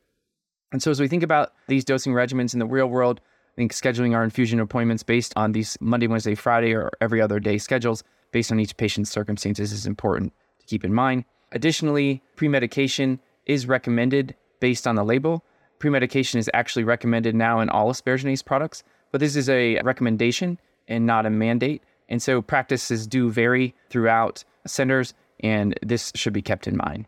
And 0.72 0.82
so, 0.82 0.92
as 0.92 1.00
we 1.00 1.08
think 1.08 1.24
about 1.24 1.54
these 1.68 1.84
dosing 1.84 2.14
regimens 2.14 2.54
in 2.54 2.60
the 2.60 2.68
real 2.68 2.86
world, 2.86 3.20
I 3.20 3.56
think 3.56 3.74
scheduling 3.74 4.16
our 4.16 4.24
infusion 4.24 4.60
appointments 4.60 5.02
based 5.02 5.34
on 5.36 5.54
these 5.54 5.80
Monday, 5.82 6.06
Wednesday, 6.06 6.36
Friday, 6.36 6.76
or 6.76 6.92
every 7.02 7.20
other 7.20 7.40
day 7.40 7.58
schedules 7.58 8.04
based 8.32 8.52
on 8.52 8.60
each 8.60 8.78
patient's 8.78 9.10
circumstances 9.10 9.72
is 9.72 9.88
important 9.88 10.34
to 10.60 10.68
keep 10.68 10.86
in 10.86 10.94
mind. 10.94 11.26
Additionally, 11.52 12.22
pre-medication 12.36 13.20
is 13.48 13.66
recommended 13.66 14.36
based 14.60 14.86
on 14.86 14.94
the 14.94 15.04
label. 15.04 15.44
Pre-medication 15.80 16.40
is 16.40 16.50
actually 16.54 16.84
recommended 16.84 17.34
now 17.34 17.60
in 17.60 17.70
all 17.70 17.92
asparaginase 17.92 18.46
products, 18.46 18.84
but 19.12 19.20
this 19.20 19.36
is 19.36 19.50
a 19.50 19.82
recommendation 19.82 20.60
and 20.88 21.08
not 21.08 21.26
a 21.26 21.32
mandate. 21.32 21.82
And 22.08 22.22
so 22.22 22.40
practices 22.40 23.08
do 23.08 23.32
vary 23.32 23.74
throughout 23.90 24.44
centers, 24.68 25.16
and 25.42 25.78
this 25.82 26.12
should 26.16 26.34
be 26.34 26.42
kept 26.42 26.68
in 26.68 26.78
mind. 26.78 27.06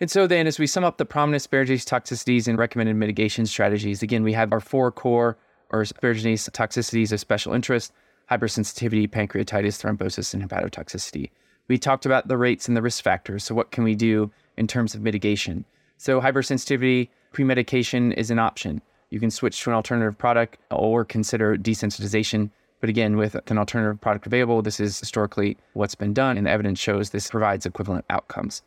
And 0.00 0.10
so 0.10 0.26
then, 0.26 0.46
as 0.46 0.58
we 0.58 0.66
sum 0.66 0.84
up 0.84 0.98
the 0.98 1.04
prominent 1.04 1.42
asparaginase 1.42 1.84
toxicities 1.84 2.48
and 2.48 2.58
recommended 2.58 2.96
mitigation 2.96 3.46
strategies, 3.46 4.02
again, 4.02 4.22
we 4.22 4.32
have 4.32 4.52
our 4.52 4.60
four 4.60 4.90
core 4.90 5.38
or 5.70 5.82
asparaginase 5.82 6.50
toxicities 6.50 7.12
of 7.12 7.20
special 7.20 7.54
interest 7.54 7.92
hypersensitivity, 8.30 9.08
pancreatitis, 9.08 9.80
thrombosis, 9.80 10.32
and 10.34 10.48
hepatotoxicity. 10.48 11.30
We 11.68 11.78
talked 11.78 12.06
about 12.06 12.28
the 12.28 12.36
rates 12.36 12.68
and 12.68 12.76
the 12.76 12.82
risk 12.82 13.02
factors. 13.02 13.44
So, 13.44 13.54
what 13.54 13.70
can 13.70 13.84
we 13.84 13.94
do 13.94 14.30
in 14.56 14.66
terms 14.66 14.94
of 14.94 15.02
mitigation? 15.02 15.64
So, 15.96 16.20
hypersensitivity, 16.20 17.08
pre 17.32 17.44
medication 17.44 18.12
is 18.12 18.30
an 18.30 18.38
option. 18.38 18.82
You 19.10 19.20
can 19.20 19.30
switch 19.30 19.62
to 19.62 19.70
an 19.70 19.76
alternative 19.76 20.18
product 20.18 20.58
or 20.70 21.04
consider 21.04 21.56
desensitization. 21.56 22.50
But 22.84 22.90
again, 22.90 23.16
with 23.16 23.34
an 23.50 23.56
alternative 23.56 23.98
product 23.98 24.26
available, 24.26 24.60
this 24.60 24.78
is 24.78 25.00
historically 25.00 25.56
what's 25.72 25.94
been 25.94 26.12
done, 26.12 26.36
and 26.36 26.46
the 26.46 26.50
evidence 26.50 26.78
shows 26.78 27.08
this 27.08 27.30
provides 27.30 27.64
equivalent 27.64 28.04
outcomes. 28.10 28.60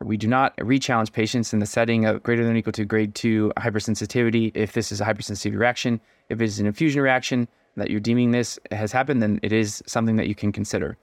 We 0.00 0.16
do 0.16 0.26
not 0.26 0.52
re-challenge 0.60 1.12
patients 1.12 1.52
in 1.52 1.60
the 1.60 1.66
setting 1.66 2.04
of 2.04 2.24
greater 2.24 2.42
than 2.42 2.54
or 2.54 2.56
equal 2.56 2.72
to 2.72 2.84
grade 2.84 3.14
2 3.14 3.52
hypersensitivity 3.58 4.50
if 4.56 4.72
this 4.72 4.90
is 4.90 5.00
a 5.00 5.04
hypersensitivity 5.04 5.56
reaction. 5.56 6.00
If 6.28 6.40
it 6.40 6.44
is 6.44 6.58
an 6.58 6.66
infusion 6.66 7.02
reaction 7.02 7.46
that 7.76 7.88
you're 7.88 8.00
deeming 8.00 8.32
this 8.32 8.58
has 8.72 8.90
happened, 8.90 9.22
then 9.22 9.38
it 9.44 9.52
is 9.52 9.80
something 9.86 10.16
that 10.16 10.26
you 10.26 10.34
can 10.34 10.50
consider. 10.50 10.98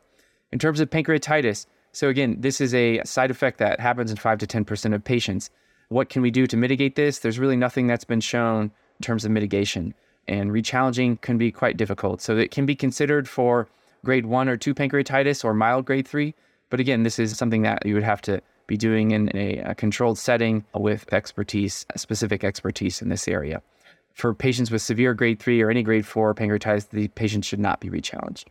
In 0.52 0.60
terms 0.60 0.82
of 0.82 0.90
pancreatitis, 0.90 1.66
so 1.94 2.10
again, 2.10 2.42
this 2.42 2.60
is 2.60 2.74
a 2.74 3.02
side 3.06 3.32
effect 3.32 3.60
that 3.60 3.80
happens 3.80 4.12
in 4.12 4.18
5 4.18 4.38
to 4.38 4.46
10% 4.46 4.94
of 4.94 5.02
patients. 5.02 5.50
What 5.88 6.10
can 6.10 6.22
we 6.22 6.30
do 6.30 6.46
to 6.46 6.58
mitigate 6.58 6.98
this? 6.98 7.20
There's 7.20 7.40
really 7.40 7.56
nothing 7.56 7.88
that's 7.88 8.04
been 8.04 8.20
shown 8.20 8.64
in 8.64 9.02
terms 9.02 9.24
of 9.24 9.32
mitigation, 9.32 9.94
and 10.30 10.52
rechallenging 10.52 11.20
can 11.22 11.38
be 11.38 11.52
quite 11.52 11.76
difficult. 11.76 12.22
So 12.22 12.38
it 12.38 12.52
can 12.52 12.66
be 12.66 12.76
considered 12.76 13.28
for 13.28 13.68
grade 14.06 14.26
1 14.26 14.48
or 14.48 14.56
2 14.56 14.74
pancreatitis 14.74 15.44
or 15.44 15.54
mild 15.54 15.86
grade 15.86 16.08
3, 16.08 16.34
but 16.70 16.80
again, 16.80 17.04
this 17.04 17.20
is 17.20 17.38
something 17.38 17.64
that 17.64 17.86
you 17.86 17.94
would 17.96 18.04
have 18.04 18.22
to 18.24 18.42
be 18.68 18.78
doing 18.78 19.12
in 19.12 19.36
a, 19.36 19.58
a 19.58 19.76
controlled 19.76 20.18
setting 20.18 20.64
with 20.76 21.12
expertise, 21.12 21.86
specific 21.96 22.44
expertise 22.44 23.02
in 23.02 23.10
this 23.10 23.28
area. 23.28 23.62
For 24.14 24.34
patients 24.34 24.70
with 24.70 24.82
severe 24.82 25.14
grade 25.14 25.40
3 25.40 25.62
or 25.62 25.70
any 25.70 25.84
grade 25.84 26.06
4 26.06 26.36
pancreatitis, 26.36 26.90
the 26.90 27.08
patient 27.10 27.44
should 27.44 27.60
not 27.60 27.80
be 27.80 27.90
rechallenged. 27.90 28.46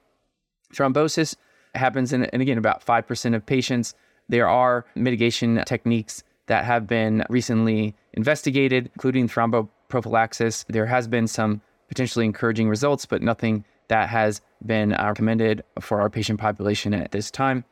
Thrombosis, 0.75 1.37
happens 1.75 2.13
in, 2.13 2.25
and 2.25 2.43
again, 2.43 2.59
about 2.59 2.85
5% 2.85 3.35
of 3.35 3.47
patients. 3.47 3.95
There 4.29 4.49
are 4.49 4.85
mitigation 4.95 5.63
techniques 5.65 6.23
that 6.47 6.65
have 6.65 6.87
been 6.87 7.25
recently 7.29 7.95
investigated, 8.15 8.91
including 8.95 9.29
thromboprophylaxis. 9.29 10.67
There 10.69 10.87
has 10.87 11.07
been 11.07 11.27
some 11.27 11.61
potentially 11.89 12.25
encouraging 12.25 12.69
results, 12.69 13.07
but 13.07 13.23
nothing 13.23 13.65
that 13.89 14.09
has 14.09 14.41
been 14.65 14.93
uh, 14.93 15.05
recommended 15.07 15.65
for 15.81 16.01
our 16.01 16.11
patient 16.11 16.39
population 16.39 16.95
at 16.95 17.11
this 17.11 17.31
time. 17.31 17.65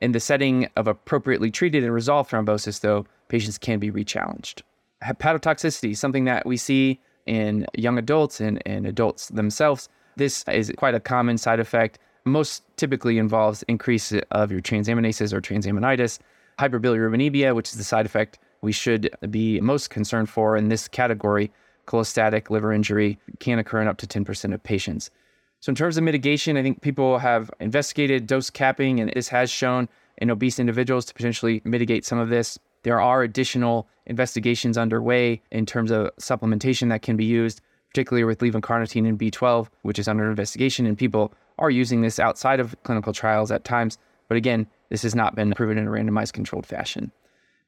In 0.00 0.12
the 0.12 0.20
setting 0.20 0.68
of 0.76 0.86
appropriately 0.86 1.50
treated 1.50 1.84
and 1.84 1.92
resolved 1.92 2.30
thrombosis, 2.30 2.80
though, 2.80 3.06
patients 3.28 3.58
can 3.58 3.78
be 3.78 3.90
rechallenged. 3.90 4.62
Hepatotoxicity, 5.04 5.96
something 5.96 6.24
that 6.24 6.46
we 6.46 6.56
see 6.56 7.00
in 7.26 7.66
young 7.76 7.98
adults 7.98 8.40
and, 8.40 8.62
and 8.66 8.86
adults 8.86 9.28
themselves. 9.28 9.88
This 10.16 10.44
is 10.48 10.72
quite 10.76 10.94
a 10.94 11.00
common 11.00 11.38
side 11.38 11.60
effect 11.60 11.98
most 12.24 12.62
typically 12.76 13.18
involves 13.18 13.62
increase 13.64 14.12
of 14.30 14.52
your 14.52 14.60
transaminases 14.60 15.32
or 15.32 15.40
transaminitis, 15.40 16.18
hyperbilirubinemia, 16.58 17.54
which 17.54 17.70
is 17.70 17.76
the 17.76 17.84
side 17.84 18.06
effect 18.06 18.38
we 18.62 18.72
should 18.72 19.10
be 19.30 19.60
most 19.60 19.90
concerned 19.90 20.28
for 20.28 20.56
in 20.56 20.68
this 20.68 20.88
category. 20.88 21.50
Cholestatic 21.90 22.50
liver 22.50 22.72
injury 22.72 23.18
can 23.40 23.58
occur 23.58 23.82
in 23.82 23.88
up 23.88 23.96
to 23.98 24.06
10% 24.06 24.54
of 24.54 24.62
patients. 24.62 25.10
So, 25.58 25.70
in 25.70 25.74
terms 25.74 25.96
of 25.96 26.04
mitigation, 26.04 26.56
I 26.56 26.62
think 26.62 26.82
people 26.82 27.18
have 27.18 27.50
investigated 27.58 28.28
dose 28.28 28.48
capping, 28.48 29.00
and 29.00 29.12
this 29.14 29.28
has 29.28 29.50
shown 29.50 29.88
in 30.18 30.30
obese 30.30 30.60
individuals 30.60 31.04
to 31.06 31.14
potentially 31.14 31.60
mitigate 31.64 32.04
some 32.04 32.18
of 32.18 32.28
this. 32.28 32.58
There 32.84 33.00
are 33.00 33.22
additional 33.22 33.88
investigations 34.06 34.78
underway 34.78 35.42
in 35.50 35.66
terms 35.66 35.90
of 35.90 36.10
supplementation 36.16 36.90
that 36.90 37.02
can 37.02 37.16
be 37.16 37.24
used, 37.24 37.60
particularly 37.88 38.24
with 38.24 38.38
levocarnitine 38.38 39.08
and 39.08 39.18
B12, 39.18 39.68
which 39.82 39.98
is 39.98 40.06
under 40.06 40.30
investigation 40.30 40.86
and 40.86 40.96
people 40.96 41.34
are 41.58 41.70
using 41.70 42.02
this 42.02 42.18
outside 42.18 42.60
of 42.60 42.74
clinical 42.84 43.12
trials 43.12 43.50
at 43.50 43.64
times, 43.64 43.98
but 44.28 44.36
again, 44.36 44.66
this 44.88 45.02
has 45.02 45.14
not 45.14 45.34
been 45.34 45.52
proven 45.52 45.76
in 45.76 45.86
a 45.86 45.90
randomized 45.90 46.32
controlled 46.32 46.66
fashion. 46.66 47.12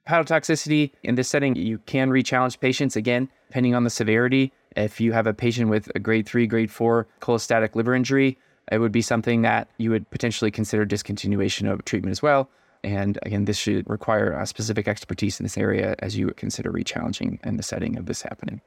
Hepatotoxicity 0.08 0.90
in 1.02 1.14
this 1.14 1.28
setting, 1.28 1.54
you 1.54 1.78
can 1.78 2.10
re-challenge 2.10 2.58
patients 2.60 2.96
again, 2.96 3.28
depending 3.48 3.74
on 3.74 3.84
the 3.84 3.90
severity. 3.90 4.52
If 4.76 5.00
you 5.00 5.12
have 5.12 5.26
a 5.26 5.34
patient 5.34 5.70
with 5.70 5.90
a 5.94 6.00
grade 6.00 6.26
three, 6.26 6.46
grade 6.46 6.70
four 6.70 7.06
cholestatic 7.20 7.76
liver 7.76 7.94
injury, 7.94 8.38
it 8.70 8.78
would 8.78 8.92
be 8.92 9.02
something 9.02 9.42
that 9.42 9.68
you 9.78 9.90
would 9.90 10.10
potentially 10.10 10.50
consider 10.50 10.84
discontinuation 10.84 11.70
of 11.70 11.84
treatment 11.84 12.10
as 12.10 12.22
well. 12.22 12.50
And 12.84 13.18
again, 13.22 13.44
this 13.44 13.58
should 13.58 13.88
require 13.88 14.32
a 14.32 14.46
specific 14.46 14.88
expertise 14.88 15.38
in 15.38 15.44
this 15.44 15.58
area 15.58 15.94
as 16.00 16.16
you 16.16 16.26
would 16.26 16.36
consider 16.36 16.70
re-challenging 16.70 17.38
in 17.44 17.56
the 17.56 17.62
setting 17.62 17.96
of 17.96 18.06
this 18.06 18.22
happening. 18.22 18.60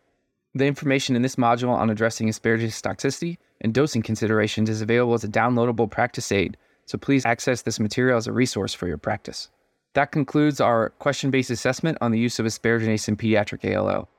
The 0.54 0.68
information 0.68 1.18
in 1.18 1.22
this 1.22 1.36
module 1.36 1.70
on 1.70 1.90
addressing 1.90 2.30
asparaginase 2.30 2.82
toxicity 2.82 3.38
and 3.60 3.74
dosing 3.74 4.02
considerations 4.02 4.70
is 4.70 4.82
available 4.82 5.16
as 5.16 5.26
a 5.26 5.28
downloadable 5.28 5.92
practice 5.92 6.32
aid, 6.32 6.56
so 6.86 6.98
please 6.98 7.26
access 7.26 7.64
this 7.64 7.80
material 7.80 8.18
as 8.18 8.28
a 8.28 8.32
resource 8.32 8.74
for 8.74 8.88
your 8.88 8.98
practice. 8.98 9.50
That 9.96 10.12
concludes 10.12 10.60
our 10.60 10.90
question 11.00 11.32
based 11.32 11.50
assessment 11.50 11.98
on 12.02 12.12
the 12.12 12.20
use 12.20 12.38
of 12.38 12.46
asparaginase 12.46 13.08
in 13.08 13.16
pediatric 13.16 13.64
ALL. 13.66 14.10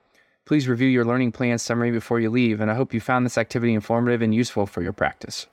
Please 0.46 0.68
review 0.68 0.88
your 0.88 1.04
learning 1.04 1.32
plan 1.32 1.58
summary 1.58 1.90
before 1.90 2.18
you 2.18 2.30
leave, 2.30 2.60
and 2.60 2.70
I 2.70 2.74
hope 2.74 2.94
you 2.94 3.00
found 3.00 3.26
this 3.26 3.36
activity 3.36 3.74
informative 3.74 4.22
and 4.22 4.34
useful 4.34 4.66
for 4.66 4.80
your 4.80 4.94
practice. 4.94 5.46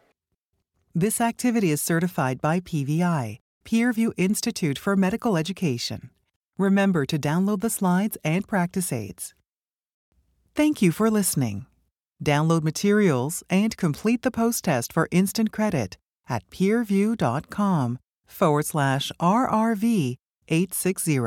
This 0.95 1.19
activity 1.19 1.71
is 1.71 1.81
certified 1.81 2.39
by 2.39 2.61
PVI, 2.61 3.39
Peerview 3.65 4.13
Institute 4.15 4.79
for 4.79 4.95
Medical 4.95 5.35
Education. 5.35 6.09
Remember 6.57 7.05
to 7.05 7.19
download 7.19 7.61
the 7.61 7.69
slides 7.69 8.17
and 8.23 8.47
practice 8.47 8.93
aids. 8.93 9.33
Thank 10.55 10.81
you 10.81 10.91
for 10.91 11.09
listening. 11.09 11.65
Download 12.23 12.63
materials 12.63 13.43
and 13.49 13.75
complete 13.75 14.21
the 14.21 14.31
post 14.31 14.63
test 14.63 14.93
for 14.93 15.09
instant 15.11 15.51
credit 15.51 15.97
at 16.29 16.49
peerview.com 16.49 17.99
forward 18.33 18.65
slash 18.65 19.11
RRV 19.19 20.17
860. 20.47 21.19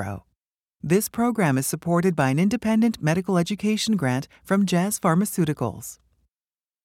This 0.83 1.09
program 1.09 1.59
is 1.59 1.67
supported 1.67 2.15
by 2.15 2.31
an 2.31 2.39
independent 2.39 3.03
medical 3.03 3.39
education 3.39 3.97
grant 3.97 4.29
from 4.45 4.67
Jazz 4.67 5.01
Pharmaceuticals. 5.01 5.99